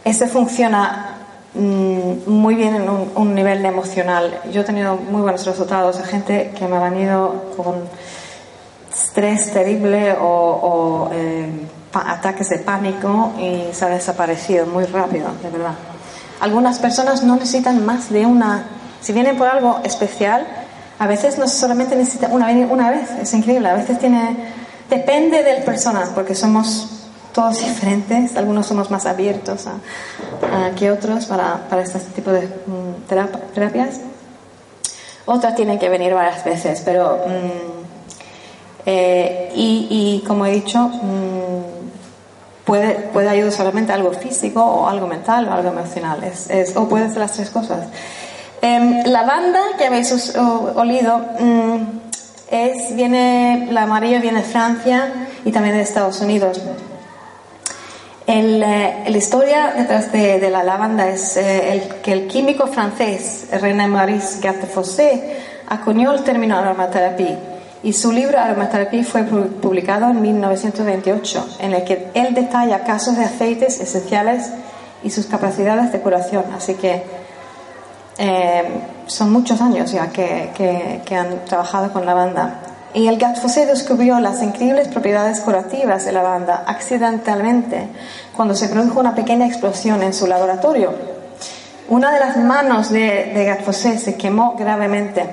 ese 0.03 0.27
funciona 0.29 1.16
muy 1.57 2.55
bien 2.55 2.77
en 2.77 2.89
un, 2.89 3.35
nivel 3.35 3.65
emocional. 3.65 4.41
Yo 4.53 4.61
he 4.61 4.65
tenido 4.65 4.97
muy 4.97 5.23
buenos 5.23 5.45
resultados. 5.47 5.99
Hay 5.99 6.05
gente 6.05 6.53
que 6.57 6.67
me 6.67 6.77
ha 6.77 6.91
venido 6.91 7.47
con 7.57 7.77
estrés 8.93 9.53
terrible 9.53 10.17
o, 10.21 11.09
eh, 11.13 11.67
ataques 11.93 12.51
de 12.51 12.59
pánico 12.59 13.33
y 13.39 13.73
se 13.73 13.85
ha 13.87 13.89
desaparecido 13.89 14.67
muy 14.67 14.85
rápido, 14.85 15.29
de 15.43 15.49
verdad. 15.49 15.75
Algunas 16.41 16.79
personas 16.79 17.23
no 17.23 17.37
necesitan 17.37 17.85
más 17.87 18.11
de 18.11 18.27
una. 18.27 18.67
Si 19.01 19.13
vienen 19.13 19.39
por 19.39 19.49
algo 19.49 19.81
especial, 19.83 20.47
a 20.99 21.07
veces 21.07 21.39
no 21.39 21.49
solamente 21.49 21.97
necesitan 21.97 22.33
una, 22.33 22.51
una 22.51 22.91
vez. 22.91 23.11
Es 23.21 23.33
increíble. 23.33 23.69
A 23.69 23.75
veces 23.75 23.99
tiene. 23.99 24.37
Depende 24.91 25.43
del 25.43 25.65
persona, 25.65 26.11
porque 26.15 26.35
somos 26.35 26.96
todos 27.37 27.59
diferentes, 27.59 28.35
algunos 28.35 28.67
somos 28.67 28.91
más 28.91 29.05
abiertos 29.05 29.67
que 30.75 30.91
otros 30.91 31.27
para, 31.27 31.69
para, 31.69 31.83
este 31.83 31.99
tipo 32.15 32.31
de 32.31 32.47
mm, 32.47 33.53
terapias. 33.55 34.01
Otras 35.27 35.55
tienen 35.55 35.79
que 35.79 35.91
venir 35.91 36.15
varias 36.15 36.43
veces, 36.43 36.81
pero... 36.83 37.19
Mm, 37.27 37.77
eh, 38.87 39.53
y, 39.55 40.25
como 40.27 40.47
he 40.47 40.53
dicho, 40.53 40.79
mm, 40.89 42.65
puede, 42.65 42.95
puede 43.13 43.29
ayudar 43.29 43.53
solamente 43.53 43.93
algo 43.93 44.13
físico 44.13 44.65
o 44.65 44.89
algo 44.89 45.07
mental 45.07 45.47
o 45.49 45.53
algo 45.53 45.69
emocional, 45.69 46.25
es, 46.25 46.75
o 46.75 46.89
puede 46.89 47.11
ser 47.11 47.19
las 47.19 47.33
tres 47.33 47.51
cosas. 47.51 47.87
Eh, 48.63 49.03
la 49.05 49.25
banda 49.25 49.61
que 49.77 49.85
habéis 49.85 50.35
olido 50.75 51.21
es, 52.51 52.97
viene, 52.97 53.69
la 53.73 53.83
amarilla 53.83 54.21
viene 54.21 54.39
de 54.39 54.45
Francia 54.45 55.13
y 55.45 55.53
también 55.53 55.77
de 55.77 55.83
Estados 55.83 56.23
Unidos. 56.23 56.63
El, 58.27 58.63
eh, 58.63 59.05
la 59.07 59.17
historia 59.17 59.73
detrás 59.77 60.11
de, 60.11 60.51
la 60.51 60.65
lavanda 60.65 61.09
es 61.09 61.37
eh, 61.37 61.73
el, 61.73 61.89
que 62.03 62.13
el 62.13 62.27
químico 62.27 62.67
francés 62.67 63.47
René 63.53 63.87
Maurice 63.87 64.41
Gattefossé 64.41 65.37
acuñó 65.69 66.13
el 66.13 66.25
término 66.25 66.59
aromaterapia 66.59 67.39
y 67.87 67.93
su 67.93 68.11
libro 68.11 68.39
Aromaterapia 68.39 69.05
fue 69.05 69.23
publicado 69.23 70.11
en 70.11 70.21
1928, 70.21 71.59
en 71.61 71.73
el 71.73 71.85
que 71.85 72.09
él 72.15 72.35
detalla 72.35 72.83
casos 72.83 73.17
de 73.17 73.25
aceites 73.25 73.81
esenciales 73.81 74.51
y 75.05 75.11
sus 75.11 75.27
capacidades 75.27 75.93
de 75.93 76.01
curación. 76.01 76.45
Así 76.53 76.75
que 76.75 77.05
eh, 78.19 78.65
son 79.07 79.31
muchos 79.31 79.61
años 79.61 79.93
ya 79.93 80.09
que, 80.09 80.51
que, 81.05 81.15
han 81.15 81.45
trabajado 81.45 81.93
con 81.93 82.05
lavanda. 82.05 82.61
Y 82.95 83.09
el 83.09 83.19
Gatfosé 83.19 83.67
descubrió 83.67 84.21
las 84.21 84.43
increíbles 84.43 84.89
propiedades 84.89 85.41
curativas 85.41 86.05
de 86.05 86.13
la 86.13 86.23
lavanda 86.23 86.65
accidentalmente 86.67 87.89
cuando 88.35 88.55
se 88.55 88.69
produjo 88.69 89.01
una 89.01 89.15
pequeña 89.15 89.47
explosión 89.47 90.03
en 90.03 90.15
su 90.15 90.27
laboratorio. 90.27 90.95
Una 91.89 92.13
de 92.13 92.21
las 92.21 92.37
manos 92.37 92.91
de, 92.91 93.01
de 93.01 93.99
se 93.99 94.17
quemó 94.17 94.57
gravemente. 94.57 95.25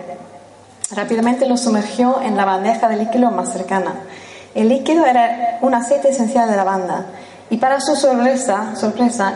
Rápidamente 0.91 1.47
lo 1.47 1.57
sumergió 1.57 2.21
en 2.21 2.35
la 2.35 2.45
bandeja 2.45 2.89
de 2.89 2.97
líquido 2.97 3.31
más 3.31 3.51
cercana. 3.53 3.95
El 4.53 4.69
líquido 4.69 5.05
era 5.05 5.57
un 5.61 5.73
aceite 5.73 6.09
esencial 6.09 6.49
de 6.49 6.55
lavanda 6.55 7.05
y 7.49 7.57
para 7.57 7.79
su 7.81 7.95
sorpresa, 7.95 8.75
sorpresa 8.75 9.35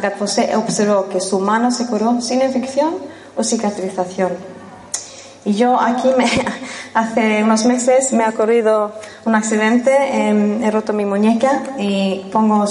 observó 0.55 1.09
que 1.09 1.21
su 1.21 1.39
mano 1.39 1.71
se 1.71 1.87
curó 1.87 2.21
sin 2.21 2.41
infección 2.41 2.95
o 3.35 3.43
cicatrización. 3.43 4.56
Y 5.45 5.53
yo 5.53 5.79
aquí 5.79 6.09
me, 6.17 6.25
hace 6.93 7.43
unos 7.43 7.65
meses 7.65 8.11
me 8.13 8.23
ha 8.23 8.29
ocurrido 8.29 8.91
un 9.25 9.35
accidente, 9.35 9.91
em, 10.11 10.63
he 10.63 10.71
roto 10.71 10.93
mi 10.93 11.05
muñeca 11.05 11.63
y 11.77 12.25
pongo, 12.31 12.65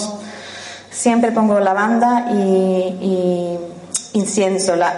siempre 0.90 1.32
pongo 1.32 1.60
lavanda 1.60 2.28
y, 2.30 3.58
incienso. 4.12 4.76
La, 4.76 4.94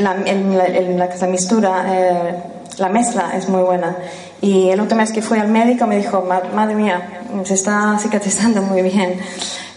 la, 0.00 0.14
la, 0.14 1.26
mistura, 1.26 1.84
eh, 1.88 2.42
la 2.78 2.88
mezcla 2.88 3.32
es 3.36 3.48
muy 3.48 3.62
buena. 3.62 3.96
Y 4.40 4.68
el 4.70 4.80
último 4.80 5.00
mes 5.00 5.12
que 5.12 5.22
fui 5.22 5.38
al 5.38 5.48
médico 5.48 5.86
me 5.86 5.96
dijo, 5.96 6.22
madre 6.54 6.74
mía, 6.74 7.22
se 7.44 7.54
está 7.54 7.98
cicatrizando 7.98 8.62
muy 8.62 8.82
bien. 8.82 9.18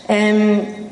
Em, 0.08 0.88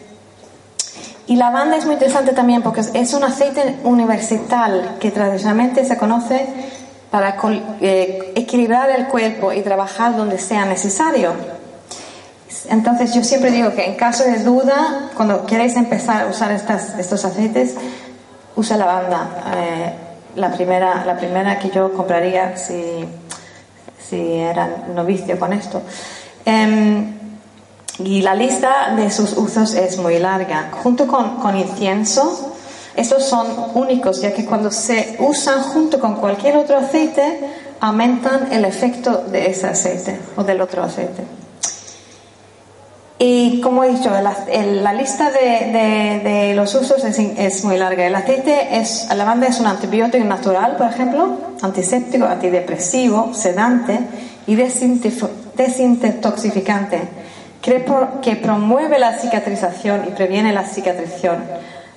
y 1.27 1.35
la 1.37 1.49
banda 1.49 1.75
es 1.77 1.85
muy 1.85 1.93
interesante 1.93 2.33
también 2.33 2.61
porque 2.61 2.81
es 2.81 3.13
un 3.13 3.23
aceite 3.23 3.79
universital 3.83 4.97
que 4.99 5.11
tradicionalmente 5.11 5.83
se 5.85 5.97
conoce 5.97 6.45
para 7.09 7.37
eh, 7.81 8.33
equilibrar 8.35 8.89
el 8.91 9.07
cuerpo 9.07 9.51
y 9.51 9.61
trabajar 9.61 10.15
donde 10.15 10.37
sea 10.37 10.65
necesario. 10.65 11.33
Entonces 12.69 13.13
yo 13.13 13.23
siempre 13.23 13.51
digo 13.51 13.73
que 13.73 13.85
en 13.85 13.95
caso 13.95 14.23
de 14.23 14.43
duda, 14.43 15.11
cuando 15.15 15.45
queréis 15.45 15.75
empezar 15.75 16.23
a 16.23 16.27
usar 16.27 16.51
estas, 16.51 16.97
estos 16.99 17.25
aceites, 17.25 17.75
usa 18.55 18.77
lavanda. 18.77 19.27
Eh, 19.55 19.93
la, 20.35 20.51
primera, 20.51 21.05
la 21.05 21.17
primera 21.17 21.57
que 21.57 21.69
yo 21.69 21.93
compraría 21.93 22.55
si, 22.57 23.05
si 24.09 24.33
era 24.33 24.69
novicio 24.93 25.39
con 25.39 25.53
esto. 25.53 25.81
Em, 26.45 27.14
y 27.99 28.21
la 28.21 28.35
lista 28.35 28.93
de 28.95 29.09
sus 29.09 29.33
usos 29.37 29.73
es 29.73 29.97
muy 29.97 30.19
larga. 30.19 30.69
Junto 30.83 31.07
con, 31.07 31.37
con 31.37 31.57
incienso, 31.57 32.53
estos 32.95 33.23
son 33.23 33.47
únicos, 33.73 34.21
ya 34.21 34.33
que 34.33 34.45
cuando 34.45 34.69
se 34.71 35.15
usan 35.19 35.61
junto 35.61 35.99
con 35.99 36.15
cualquier 36.15 36.57
otro 36.57 36.77
aceite, 36.77 37.39
aumentan 37.79 38.51
el 38.51 38.65
efecto 38.65 39.23
de 39.31 39.49
ese 39.49 39.67
aceite 39.67 40.19
o 40.35 40.43
del 40.43 40.61
otro 40.61 40.83
aceite. 40.83 41.23
Y 43.17 43.61
como 43.61 43.85
he 43.85 43.91
dicho, 43.91 44.09
la, 44.09 44.93
lista 44.93 45.31
de, 45.31 46.19
de, 46.21 46.53
los 46.53 46.75
usos 46.75 47.01
es, 47.05 47.17
es, 47.17 47.63
muy 47.63 47.77
larga. 47.77 48.05
El 48.05 48.13
aceite, 48.13 48.77
es, 48.77 49.05
la 49.07 49.15
lavanda 49.15 49.47
es 49.47 49.61
un 49.61 49.67
antibiótico 49.67 50.25
natural, 50.25 50.75
por 50.75 50.87
ejemplo, 50.87 51.37
antiséptico, 51.61 52.25
antidepresivo, 52.25 53.33
sedante 53.33 54.01
y 54.47 54.55
desintoxicante 54.55 57.24
que 58.21 58.35
promueve 58.35 58.99
la 58.99 59.17
cicatrización 59.17 60.05
y 60.07 60.11
previene 60.11 60.53
la 60.53 60.65
cicatrización. 60.65 61.43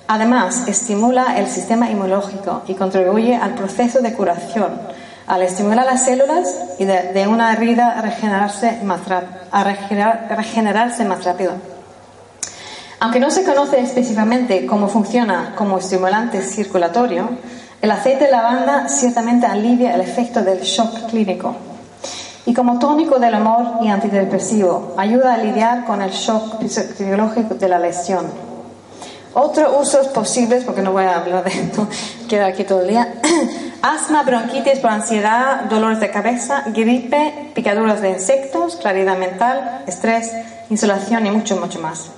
Además, 0.07 0.67
estimula 0.67 1.37
el 1.37 1.47
sistema 1.47 1.91
inmunológico 1.91 2.63
y 2.67 2.73
contribuye 2.73 3.35
al 3.35 3.53
proceso 3.53 4.01
de 4.01 4.13
curación, 4.13 4.81
al 5.27 5.43
estimular 5.43 5.85
las 5.85 6.05
células 6.05 6.55
y 6.79 6.85
de, 6.85 7.27
una 7.27 7.53
herida 7.53 7.99
a 7.99 8.83
más, 8.83 9.01
a 9.51 9.63
regenerarse 9.63 11.05
más 11.05 11.23
rápido. 11.23 11.53
Aunque 12.99 13.19
no 13.19 13.29
se 13.29 13.43
conoce 13.43 13.79
específicamente 13.79 14.65
cómo 14.65 14.87
funciona 14.87 15.53
como 15.55 15.77
estimulante 15.77 16.41
circulatorio, 16.41 17.29
el 17.79 17.91
aceite 17.91 18.25
de 18.25 18.31
lavanda 18.31 18.89
ciertamente 18.89 19.45
alivia 19.45 19.93
el 19.93 20.01
efecto 20.01 20.41
del 20.41 20.61
shock 20.61 21.11
clínico 21.11 21.68
y 22.49 22.53
como 22.55 22.79
tónico 22.79 23.19
del 23.19 23.35
amor 23.35 23.77
y 23.83 23.89
antidepresivo, 23.89 24.95
ayuda 24.97 25.35
a 25.35 25.37
lidiar 25.37 25.85
con 25.85 26.01
el 26.01 26.09
shock 26.09 26.65
psicológico 26.65 27.53
de 27.53 27.69
la 27.69 27.77
lesión. 27.77 28.25
Otros 29.35 29.69
usos 29.79 30.07
posibles, 30.07 30.63
porque 30.63 30.81
no 30.81 30.91
voy 30.91 31.03
a 31.03 31.17
hablar 31.17 31.43
de 31.43 31.51
esto, 31.51 31.87
queda 32.27 32.47
aquí 32.47 32.63
todo 32.63 32.81
el 32.81 32.87
día. 32.87 33.13
Asma, 33.83 34.23
bronquitis 34.23 34.79
por 34.79 34.89
ansiedad, 34.89 35.65
dolores 35.65 35.99
de 35.99 36.09
cabeza, 36.09 36.63
gripe, 36.65 37.51
picaduras 37.53 38.01
de 38.01 38.09
insectos, 38.09 38.77
claridad 38.77 39.19
mental, 39.19 39.83
estrés, 39.85 40.31
insolación 40.71 41.27
y 41.27 41.29
mucho, 41.29 41.55
mucho 41.55 41.79
más. 41.79 42.09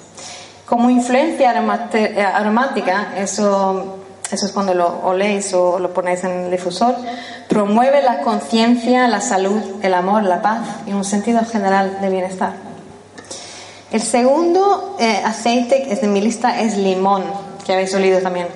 Como 0.65 0.89
influencia 0.89 1.51
aromática, 1.51 3.15
eso 3.17 4.00
eso 4.31 4.45
es 4.45 4.51
cuando 4.51 4.73
lo 4.73 5.01
oléis 5.03 5.53
o 5.53 5.79
lo 5.79 5.93
ponéis 5.93 6.23
en 6.23 6.45
el 6.45 6.51
difusor, 6.51 6.95
promueve 7.49 8.01
la 8.01 8.21
conciencia, 8.21 9.07
la 9.07 9.19
salud, 9.19 9.61
el 9.81 9.93
amor, 9.93 10.23
la 10.23 10.41
paz 10.41 10.61
y 10.87 10.93
un 10.93 11.03
sentido 11.03 11.41
general 11.45 11.99
de 12.01 12.09
bienestar. 12.09 12.53
El 13.91 14.01
segundo 14.01 14.95
eh, 14.99 15.21
aceite 15.25 15.83
que 15.83 15.93
es 15.93 16.01
de 16.01 16.07
mi 16.07 16.21
lista 16.21 16.61
es 16.61 16.77
limón, 16.77 17.23
que 17.65 17.73
habéis 17.73 17.93
olido 17.93 18.19
también. 18.19 18.47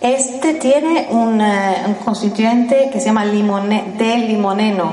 Este 0.00 0.54
tiene 0.54 1.08
un, 1.10 1.40
eh, 1.40 1.96
constituyente 2.04 2.90
que 2.92 3.00
se 3.00 3.06
llama 3.06 3.24
limone, 3.24 3.94
de 3.96 4.18
limoneno. 4.18 4.92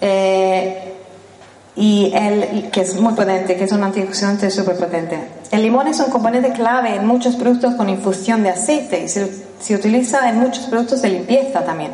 Eh, 0.00 0.94
y 1.74 2.12
el, 2.14 2.70
que 2.70 2.82
es 2.82 3.00
muy 3.00 3.14
potente, 3.14 3.56
que 3.56 3.64
es 3.64 3.72
un 3.72 3.82
antioxidante 3.82 4.50
súper 4.50 4.76
potente. 4.76 5.41
El 5.52 5.64
limón 5.64 5.86
es 5.86 6.00
un 6.00 6.10
componente 6.10 6.50
clave 6.52 6.94
en 6.94 7.06
muchos 7.06 7.36
productos 7.36 7.74
con 7.74 7.90
infusión 7.90 8.42
de 8.42 8.48
aceite 8.48 9.04
y 9.04 9.08
se, 9.08 9.74
utiliza 9.74 10.26
en 10.30 10.40
muchos 10.40 10.64
productos 10.64 11.02
de 11.02 11.10
limpieza 11.10 11.62
también. 11.62 11.90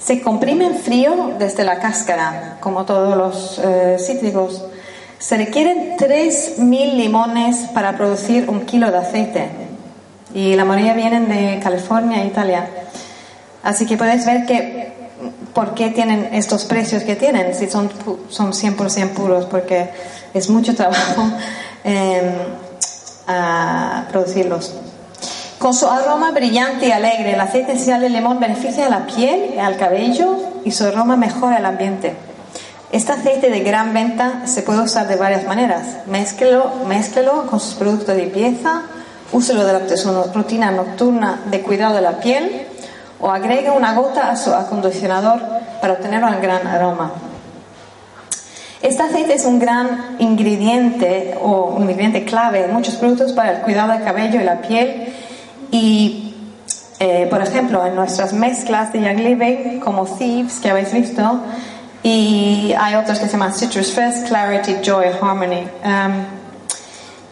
Se 0.00 0.20
comprime 0.20 0.66
en 0.66 0.74
frío 0.74 1.34
desde 1.38 1.62
la 1.62 1.78
cáscara, 1.78 2.56
como 2.60 2.84
todos 2.84 3.16
los 3.16 3.60
eh, 3.62 3.96
cítricos. 4.04 4.64
Se 5.20 5.36
requieren 5.36 5.96
3.000 5.96 6.94
limones 6.94 7.58
para 7.72 7.96
producir 7.96 8.50
un 8.50 8.62
kilo 8.66 8.90
de 8.90 8.98
aceite 8.98 9.50
y 10.34 10.56
la 10.56 10.64
mayoría 10.64 10.94
vienen 10.94 11.28
de 11.28 11.60
California 11.62 12.24
e 12.24 12.26
Italia. 12.26 12.68
Así 13.62 13.86
que 13.86 13.96
podéis 13.96 14.26
ver 14.26 14.46
que 14.46 14.92
por 15.54 15.74
qué 15.74 15.90
tienen 15.90 16.30
estos 16.32 16.64
precios 16.64 17.04
que 17.04 17.14
tienen, 17.14 17.54
si 17.54 17.68
son, 17.68 17.88
son 18.30 18.52
100% 18.52 19.10
puros, 19.10 19.44
porque 19.44 19.90
es 20.34 20.50
mucho 20.50 20.74
trabajo 20.74 21.22
em, 21.88 22.34
producirlos. 24.10 24.74
Con 25.58 25.74
su 25.74 25.88
aroma 25.88 26.30
brillante 26.30 26.86
y 26.86 26.92
alegre, 26.92 27.34
el 27.34 27.40
aceite 27.40 27.72
esencial 27.72 28.00
de 28.00 28.10
limón 28.10 28.38
beneficia 28.38 28.86
a 28.86 28.90
la 28.90 29.06
piel 29.06 29.54
y 29.56 29.58
al 29.58 29.76
cabello 29.76 30.36
y 30.64 30.70
su 30.70 30.84
aroma 30.84 31.16
mejora 31.16 31.58
el 31.58 31.66
ambiente. 31.66 32.14
Este 32.92 33.12
aceite 33.12 33.50
de 33.50 33.60
gran 33.60 33.92
venta 33.92 34.46
se 34.46 34.62
puede 34.62 34.80
usar 34.80 35.08
de 35.08 35.16
varias 35.16 35.44
maneras. 35.44 35.98
Mézclelo, 36.06 36.70
mézclelo 36.86 37.46
con 37.46 37.60
sus 37.60 37.74
productos 37.74 38.06
de 38.06 38.22
limpieza, 38.22 38.82
úselo 39.32 39.66
durante 39.66 39.96
su 39.96 40.10
rutina 40.32 40.70
nocturna 40.70 41.40
de 41.50 41.60
cuidado 41.60 41.96
de 41.96 42.02
la 42.02 42.20
piel 42.20 42.66
o 43.20 43.30
agregue 43.30 43.70
una 43.70 43.94
gota 43.94 44.30
a 44.30 44.36
su 44.36 44.54
acondicionador 44.54 45.40
para 45.80 45.94
obtener 45.94 46.22
un 46.22 46.40
gran 46.40 46.66
aroma. 46.66 47.12
Este 48.80 49.02
aceite 49.02 49.34
es 49.34 49.44
un 49.44 49.58
gran 49.58 50.16
ingrediente 50.20 51.36
o 51.42 51.64
un 51.74 51.82
ingrediente 51.82 52.24
clave 52.24 52.64
en 52.64 52.72
muchos 52.72 52.94
productos 52.94 53.32
para 53.32 53.52
el 53.52 53.58
cuidado 53.62 53.92
del 53.92 54.04
cabello 54.04 54.40
y 54.40 54.44
la 54.44 54.60
piel 54.60 55.12
y 55.72 56.34
eh, 57.00 57.26
por 57.28 57.42
ejemplo 57.42 57.84
en 57.84 57.96
nuestras 57.96 58.32
mezclas 58.32 58.92
de 58.92 59.00
Young 59.00 59.18
Living 59.18 59.80
como 59.80 60.06
Thieves 60.06 60.60
que 60.60 60.70
habéis 60.70 60.92
visto 60.92 61.40
y 62.04 62.72
hay 62.78 62.94
otros 62.94 63.18
que 63.18 63.26
se 63.26 63.32
llaman 63.32 63.52
Citrus 63.52 63.92
Fest, 63.92 64.28
Clarity, 64.28 64.76
Joy, 64.82 65.06
Harmony. 65.20 65.66
Um, 65.84 66.38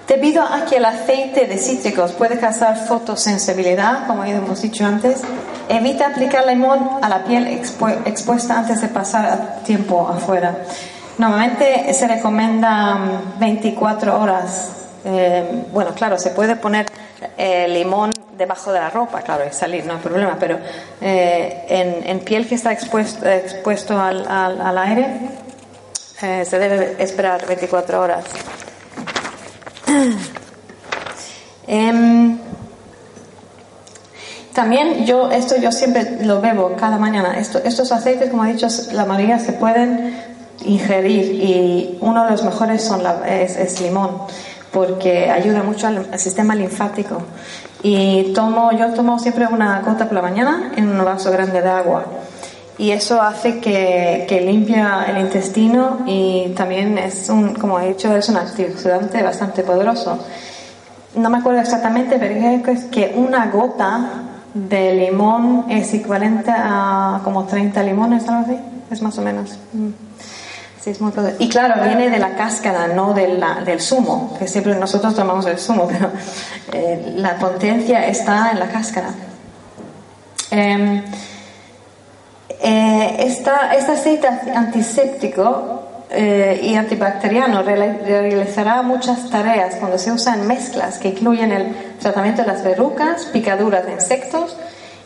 Debido 0.07 0.41
a 0.41 0.65
que 0.67 0.77
el 0.77 0.85
aceite 0.85 1.47
de 1.49 1.59
cítricos 1.59 2.13
puede 2.13 2.39
causar 2.39 2.77
fotosensibilidad, 2.87 4.07
como 4.07 4.23
hemos 4.23 4.63
dicho 4.63 4.87
antes, 4.87 5.23
evita 5.69 6.07
aplicar 6.07 6.47
limón 6.47 6.79
a 7.03 7.09
la 7.09 7.25
piel 7.25 7.49
expuesta 7.49 8.57
antes 8.57 8.81
de 8.83 8.87
pasar 8.87 9.63
tiempo 9.65 10.07
afuera. 10.07 10.59
Normalmente 11.19 11.93
se 11.95 12.07
recomienda 12.07 12.99
24 13.39 14.13
mm, 14.13 14.23
horas. 14.23 14.73
Eh, 15.05 15.65
bueno, 15.73 15.95
claro, 15.95 16.19
se 16.19 16.31
puede 16.31 16.57
poner 16.57 16.87
eh, 17.39 17.69
limón 17.69 18.11
debajo 18.37 18.73
de 18.73 18.81
la 18.81 18.91
ropa, 18.91 19.23
claro, 19.23 19.45
y 19.49 19.53
salir, 19.53 19.87
no 19.87 19.95
hay 19.95 20.01
problema, 20.01 20.37
pero 20.39 20.59
eh, 21.01 22.03
en, 22.05 22.21
piel 22.21 22.47
que 22.47 22.57
está 22.57 22.73
expuesto, 22.73 23.27
expuesto 23.27 23.99
al, 23.99 24.27
al 24.29 24.79
aire 24.79 25.07
se 26.19 26.59
debe 26.59 26.97
esperar 26.99 27.47
24 27.47 28.01
horas. 28.01 28.25
Em, 31.69 32.39
También 34.55 35.05
yo, 35.05 35.31
esto 35.31 35.57
yo 35.57 35.71
siempre 35.73 36.25
lo 36.25 36.41
bebo 36.41 36.77
cada 36.77 36.97
mañana. 36.97 37.39
Esto, 37.39 37.59
estos 37.63 37.93
aceites, 37.93 38.31
como 38.31 38.45
he 38.45 38.53
dicho, 38.53 38.69
la 38.93 39.05
mayoría 39.05 39.39
se 39.39 39.53
pueden 39.53 40.36
ingerir 40.67 41.25
y 41.35 41.99
uno 42.01 42.25
de 42.25 42.31
los 42.31 42.45
mejores 42.45 42.83
son 42.83 43.03
la, 43.03 43.27
es, 43.29 43.81
limón 43.81 44.11
porque 44.73 45.31
ayuda 45.31 45.63
mucho 45.63 45.87
al, 45.87 46.19
sistema 46.19 46.55
linfático. 46.55 47.23
Y 47.83 48.33
tomo, 48.35 48.73
yo 48.73 48.93
tomo 48.93 49.19
siempre 49.19 49.47
una 49.47 49.81
gota 49.81 50.05
por 50.07 50.15
la 50.15 50.23
mañana 50.23 50.73
en 50.77 50.89
un 50.89 51.05
vaso 51.05 51.31
grande 51.31 51.63
de 51.63 51.69
agua. 51.69 52.05
Y 52.79 52.91
eso 52.91 53.23
hace 53.23 53.59
que, 53.61 54.27
que 54.29 54.41
limpia 54.43 55.07
el 55.09 55.19
intestino 55.19 56.01
y 56.07 56.53
también 56.55 56.99
es 56.99 57.31
un, 57.31 57.55
como 57.55 57.81
he 57.81 57.89
dicho, 57.89 58.15
es 58.15 58.29
un 58.29 58.37
antioxidante 58.37 59.23
bastante 59.23 59.63
poderoso. 59.63 60.19
No 61.15 61.31
me 61.31 61.39
acuerdo 61.39 61.61
exactamente, 61.61 62.19
pero 62.19 62.35
es 62.71 62.85
que 62.85 63.15
una 63.17 63.47
gota 63.47 64.27
de 64.53 64.95
limón 64.95 65.65
es 65.69 65.93
equivalente 65.95 66.51
a 66.51 67.21
como 67.25 67.45
30 67.45 67.83
limones, 67.83 68.29
algo 68.29 68.45
así. 68.45 68.59
Es 68.91 69.03
más 69.03 69.19
o 69.19 69.23
menos. 69.23 69.59
Mm. 69.73 69.89
Y 71.38 71.49
claro, 71.49 71.83
viene 71.83 72.11
de 72.11 72.18
la 72.18 72.37
cáscara, 72.37 72.87
no 72.87 73.12
de 73.12 73.42
del 73.64 73.81
zumo, 73.81 74.37
que 74.38 74.46
siempre 74.46 74.75
nosotros 74.77 75.14
tomamos 75.14 75.46
el 75.46 75.59
zumo, 75.59 75.88
pero 75.92 76.11
eh, 76.72 77.14
la 77.16 77.37
potencia 77.37 78.07
está 78.07 78.53
en 78.53 78.61
la 78.61 78.68
cáscara. 78.68 79.09
Em, 80.51 81.03
eh, 82.61 83.16
esta, 83.18 83.75
este 83.75 83.92
aceite 83.92 84.29
antiséptico 84.29 85.83
eh, 86.09 86.61
y 86.62 86.77
antibacteriano 86.77 87.62
realizará 87.62 88.83
muchas 88.83 89.29
tareas 89.29 89.75
cuando 89.75 89.99
se 89.99 90.12
usan 90.12 90.46
mezclas 90.46 90.99
que 90.99 91.09
incluyen 91.09 91.51
el 91.51 91.75
tratamiento 91.99 92.42
de 92.42 92.49
las 92.49 92.62
verrucas, 92.62 93.27
picaduras 93.27 93.85
de 93.87 93.92
insectos 93.92 94.57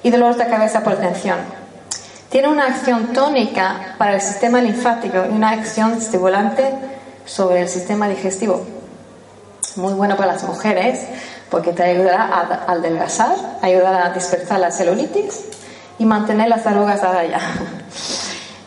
y 0.02 0.10
dolores 0.10 0.36
de 0.36 0.46
cabeza 0.46 0.82
por 0.82 0.96
tensión. 0.96 1.59
Tiene 2.30 2.46
una 2.46 2.66
acción 2.66 3.12
tónica 3.12 3.96
para 3.98 4.14
el 4.14 4.20
sistema 4.20 4.60
linfático 4.60 5.18
y 5.28 5.34
una 5.34 5.50
acción 5.50 5.94
estimulante 5.94 6.72
sobre 7.26 7.62
el 7.62 7.68
sistema 7.68 8.08
digestivo. 8.08 8.64
Muy 9.74 9.94
bueno 9.94 10.16
para 10.16 10.34
las 10.34 10.44
mujeres 10.44 11.00
porque 11.50 11.72
te 11.72 11.82
ayudará 11.82 12.22
a 12.22 12.72
adelgazar, 12.72 13.34
ayudará 13.62 14.06
a 14.06 14.10
dispersar 14.10 14.60
la 14.60 14.70
celulitis 14.70 15.40
y 15.98 16.04
mantener 16.04 16.48
las 16.48 16.64
arrugas 16.66 17.02
a 17.02 17.12
raya. 17.12 17.40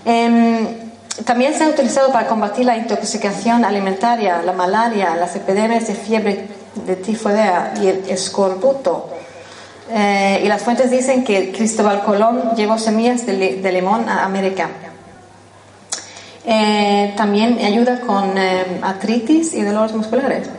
Em, 0.05 0.91
también 1.23 1.53
se 1.53 1.63
ha 1.63 1.69
utilizado 1.69 2.11
para 2.11 2.27
combatir 2.27 2.65
la 2.65 2.75
intoxicación 2.75 3.63
alimentaria, 3.63 4.41
la 4.41 4.51
malaria, 4.51 5.15
las 5.15 5.33
epidemias 5.37 5.87
de 5.87 5.95
fiebre 5.95 6.49
de 6.85 6.95
tifoidea 6.97 7.73
y 7.81 7.87
el 7.87 8.09
escorbuto. 8.09 9.09
Eh, 9.89 10.41
y 10.43 10.47
las 10.47 10.63
fuentes 10.63 10.89
dicen 10.89 11.23
que 11.23 11.51
Cristóbal 11.51 12.03
Colón 12.03 12.55
llevó 12.55 12.77
semillas 12.77 13.25
de, 13.25 13.71
limón 13.71 14.07
a 14.09 14.23
América. 14.23 14.69
Eh, 16.45 17.13
también 17.15 17.57
ayuda 17.59 18.01
con 18.01 18.37
eh, 18.37 18.79
artritis 18.81 19.53
y 19.53 19.61
dolores 19.61 19.95
musculares. 19.95 20.49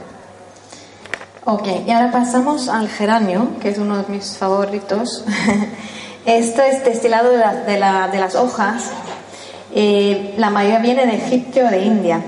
Ok, 1.45 1.67
y 1.87 1.91
ahora 1.91 2.11
pasamos 2.11 2.69
al 2.69 2.89
geranio, 2.89 3.59
que 3.61 3.69
es 3.71 3.79
uno 3.79 3.99
de 3.99 4.05
mis 4.09 4.37
favoritos. 4.37 5.25
Esto 6.25 6.63
es 6.63 6.85
destilado 6.85 7.31
de, 7.31 7.45
de 7.67 7.79
las 8.19 8.35
hojas 8.35 8.91
eh, 9.77 10.35
la 10.37 10.51
mayoría 10.51 10.79
viene 10.79 11.05
de 11.05 11.17
Egipto 11.17 11.61
o 11.61 11.69
de 11.69 11.81
India. 11.81 12.21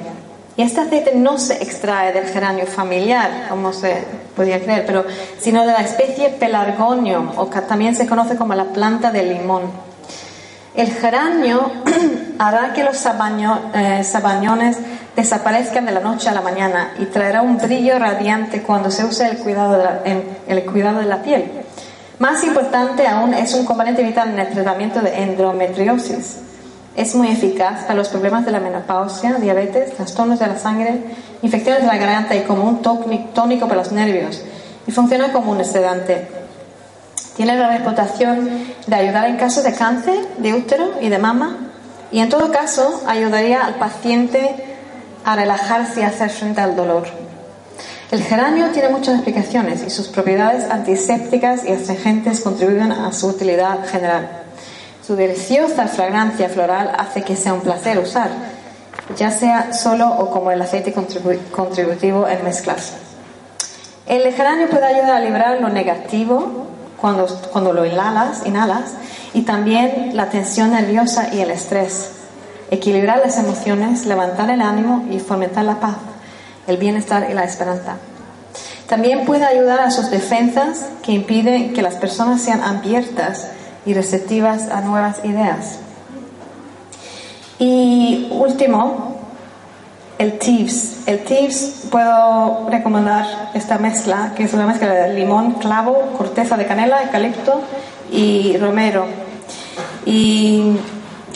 Y 0.56 0.62
este 0.62 0.80
aceite 0.80 1.12
no 1.14 1.38
se 1.38 1.62
extrae 1.62 2.12
del 2.12 2.26
geranio 2.26 2.66
familiar, 2.66 3.46
como 3.48 3.72
se 3.72 4.04
podría 4.36 4.62
creer, 4.62 4.84
pero, 4.86 5.04
sino 5.38 5.66
de 5.66 5.72
la 5.72 5.80
especie 5.80 6.28
pelargonio, 6.28 7.32
o 7.36 7.50
que 7.50 7.60
también 7.62 7.96
se 7.96 8.06
conoce 8.06 8.36
como 8.36 8.54
la 8.54 8.66
planta 8.66 9.10
del 9.10 9.30
limón. 9.30 9.62
El 10.74 10.92
geranio 10.92 11.72
hará 12.38 12.74
que 12.74 12.84
los 12.84 12.96
eh, 13.04 14.04
sabañones 14.04 14.76
desaparezcan 15.16 15.86
de 15.86 15.92
la 15.92 16.00
noche 16.00 16.28
a 16.28 16.34
la 16.34 16.42
mañana 16.42 16.92
y 16.98 17.06
traerá 17.06 17.40
un 17.40 17.56
brillo 17.56 17.98
radiante 17.98 18.62
cuando 18.62 18.90
se 18.90 19.04
use 19.04 19.26
el 19.26 19.38
cuidado 19.38 19.82
en 20.04 20.22
el 20.46 20.64
cuidado 20.66 21.00
de 21.00 21.06
la 21.06 21.22
piel. 21.22 21.50
Más 22.18 22.44
importante 22.44 23.08
aún, 23.08 23.32
es 23.32 23.54
un 23.54 23.64
componente 23.64 24.02
vital 24.02 24.28
en 24.30 24.38
el 24.38 24.48
tratamiento 24.48 25.00
de 25.00 25.22
endometriosis 25.22 26.45
es 26.96 27.14
muy 27.14 27.28
eficaz 27.28 27.82
para 27.82 27.94
los 27.94 28.08
problemas 28.08 28.46
de 28.46 28.52
la 28.52 28.60
menopausia, 28.60 29.34
diabetes, 29.34 29.94
trastornos 29.94 30.38
de 30.38 30.46
la 30.46 30.58
sangre, 30.58 31.02
infecciones 31.42 31.82
de 31.82 31.86
la 31.86 31.98
garganta 31.98 32.34
y 32.34 32.42
como 32.42 32.64
un 32.64 32.80
tónico 32.80 33.68
para 33.68 33.82
los 33.82 33.92
nervios. 33.92 34.42
Y 34.86 34.92
funciona 34.92 35.30
como 35.30 35.52
un 35.52 35.62
sedante. 35.64 36.26
Tiene 37.36 37.54
la 37.54 37.68
reputación 37.68 38.48
de 38.86 38.96
ayudar 38.96 39.28
en 39.28 39.36
casos 39.36 39.62
de 39.62 39.74
cáncer 39.74 40.16
de 40.38 40.54
útero 40.54 40.94
y 41.02 41.10
de 41.10 41.18
mama. 41.18 41.58
Y 42.10 42.20
en 42.20 42.30
todo 42.30 42.50
caso, 42.50 43.02
ayudaría 43.06 43.66
al 43.66 43.74
paciente 43.74 44.54
a 45.24 45.36
relajarse 45.36 46.00
y 46.00 46.04
hacer 46.04 46.30
frente 46.30 46.62
al 46.62 46.76
dolor. 46.76 47.08
El 48.10 48.22
geranio 48.22 48.70
tiene 48.70 48.88
muchas 48.88 49.16
explicaciones 49.16 49.82
y 49.84 49.90
sus 49.90 50.08
propiedades 50.08 50.70
antisépticas 50.70 51.64
y 51.64 51.72
astringentes 51.72 52.40
contribuyen 52.40 52.92
a 52.92 53.12
su 53.12 53.26
utilidad 53.26 53.84
general. 53.86 54.45
Su 55.06 55.14
deliciosa 55.14 55.86
fragancia 55.86 56.48
floral 56.48 56.90
hace 56.98 57.22
que 57.22 57.36
sea 57.36 57.54
un 57.54 57.60
placer 57.60 57.96
usar, 58.00 58.28
ya 59.16 59.30
sea 59.30 59.72
solo 59.72 60.08
o 60.08 60.32
como 60.32 60.50
el 60.50 60.60
aceite 60.60 60.92
contributivo 60.92 62.26
en 62.26 62.42
mezclas. 62.42 62.94
El 64.08 64.32
geranio 64.32 64.68
puede 64.68 64.84
ayudar 64.86 65.12
a 65.12 65.20
liberar 65.20 65.60
lo 65.60 65.68
negativo 65.68 66.66
cuando, 67.00 67.26
cuando 67.52 67.72
lo 67.72 67.86
inhalas, 67.86 68.44
inhalas 68.46 68.94
y 69.32 69.42
también 69.42 70.16
la 70.16 70.28
tensión 70.28 70.72
nerviosa 70.72 71.32
y 71.32 71.38
el 71.38 71.52
estrés. 71.52 72.10
Equilibrar 72.72 73.18
las 73.18 73.38
emociones, 73.38 74.06
levantar 74.06 74.50
el 74.50 74.60
ánimo 74.60 75.06
y 75.08 75.20
fomentar 75.20 75.64
la 75.64 75.78
paz, 75.78 75.98
el 76.66 76.78
bienestar 76.78 77.28
y 77.30 77.34
la 77.34 77.44
esperanza. 77.44 77.98
También 78.88 79.24
puede 79.24 79.44
ayudar 79.44 79.78
a 79.78 79.92
sus 79.92 80.10
defensas 80.10 80.86
que 81.04 81.12
impiden 81.12 81.74
que 81.74 81.82
las 81.82 81.94
personas 81.94 82.42
sean 82.42 82.64
abiertas 82.64 83.50
y 83.86 83.94
receptivas 83.94 84.68
a 84.68 84.82
nuevas 84.82 85.24
ideas. 85.24 85.78
Y 87.58 88.28
último, 88.32 89.16
el 90.18 90.38
tips. 90.38 91.06
El 91.06 91.20
tips 91.20 91.86
puedo 91.90 92.68
recomendar 92.68 93.50
esta 93.54 93.78
mezcla, 93.78 94.32
que 94.36 94.44
es 94.44 94.52
una 94.52 94.66
mezcla 94.66 94.92
de 94.92 95.14
limón, 95.14 95.52
clavo, 95.52 96.12
corteza 96.18 96.56
de 96.56 96.66
canela, 96.66 97.02
eucalipto 97.02 97.62
y 98.10 98.56
romero. 98.58 99.06
Y 100.04 100.76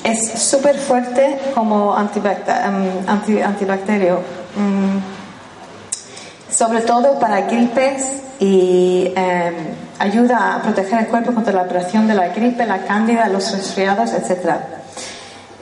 es 0.05 0.43
súper 0.43 0.77
fuerte 0.77 1.39
como 1.55 1.97
em, 1.97 3.45
antibacterio, 3.45 4.21
mm, 4.57 5.20
sobre 6.51 6.81
todo 6.83 7.19
para 7.19 7.43
gripes 7.43 8.23
y 8.39 9.13
em, 9.15 9.55
ayuda 9.99 10.57
a 10.57 10.63
proteger 10.63 11.01
el 11.01 11.07
cuerpo 11.07 11.33
contra 11.33 11.53
la 11.53 11.63
operación 11.63 12.09
de 12.09 12.15
la 12.15 12.29
gripe, 12.29 12.67
la 12.67 12.79
cándida, 12.79 13.29
los 13.29 13.53
resfriados, 13.53 14.13
etc. 14.13 14.57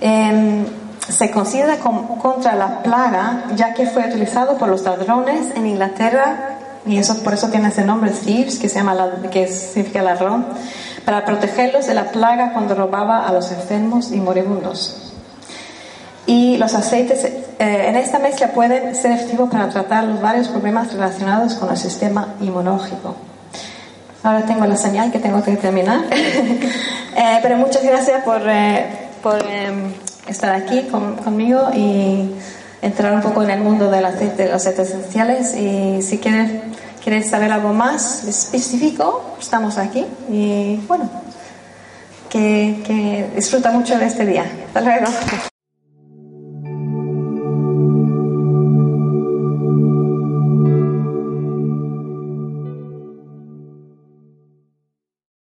Em, 0.01 0.65
se 1.09 1.31
considera 1.31 1.77
contra 1.79 2.55
la 2.55 2.83
plaga 2.83 3.45
ya 3.57 3.75
que 3.75 3.87
fue 3.87 4.07
utilizado 4.07 4.59
por 4.59 4.69
los 4.69 4.83
ladrones 4.83 5.57
en 5.57 5.67
Inglaterra 5.67 6.59
y 6.87 6.99
eso 6.99 7.23
por 7.23 7.35
eso 7.35 7.49
tiene 7.49 7.69
ese 7.69 7.85
nombre 7.85 8.11
thieves 8.11 8.59
que 8.59 8.69
se 8.69 8.77
llama 8.77 8.95
que 9.31 9.49
significa 9.49 10.03
ladrón 10.03 10.47
para 11.05 11.25
protegerlos 11.25 11.87
de 11.87 11.95
la 11.95 12.11
plaga 12.11 12.53
cuando 12.53 12.75
robaba 12.75 13.27
a 13.27 13.33
los 13.33 13.51
enfermos 13.51 14.13
y 14.13 14.21
moribundos 14.21 15.08
y 16.29 16.59
los 16.59 16.75
aceites 16.75 17.25
eh, 17.25 17.41
en 17.59 17.97
esta 17.97 18.19
mezcla 18.19 18.49
pueden 18.49 18.95
ser 18.95 19.13
efectivos 19.13 19.51
para 19.51 19.71
tratar 19.71 20.05
los 20.05 20.21
varios 20.21 20.49
problemas 20.49 20.93
relacionados 20.93 21.55
con 21.55 21.71
el 21.71 21.77
sistema 21.79 22.35
inmunológico 22.41 23.17
Ahora 24.23 24.45
tengo 24.45 24.67
la 24.67 24.77
señal 24.77 25.11
que 25.11 25.19
tengo 25.19 25.43
que 25.43 25.57
terminar. 25.57 26.01
Eh, 27.21 27.41
pero 27.43 27.57
muchas 27.57 27.83
gracias 27.83 28.23
por, 28.23 28.41
eh, 28.47 28.87
por 29.25 29.43
em, 29.51 29.93
estar 30.29 30.55
aquí 30.55 30.83
conmigo 30.83 31.69
y 31.75 32.31
entrar 32.81 33.13
un 33.13 33.23
poco 33.23 33.43
en 33.43 33.51
el 33.51 33.59
mundo 33.59 33.91
de 33.91 34.01
los 34.01 34.13
aceites 34.13 34.91
esenciales. 34.91 35.53
Y 35.57 36.01
si 36.01 36.19
quieres, 36.19 36.49
quieres 37.03 37.29
saber 37.29 37.51
algo 37.51 37.73
más 37.73 38.23
específico, 38.23 39.35
estamos 39.41 39.79
aquí. 39.79 40.07
Y 40.31 40.77
bueno, 40.87 41.11
que, 42.31 42.81
que 42.87 43.31
disfruta 43.35 43.73
mucho 43.73 43.99
de 43.99 44.07
este 44.07 44.25
día. 44.25 44.45
Hasta 44.69 44.81
luego. 44.81 45.07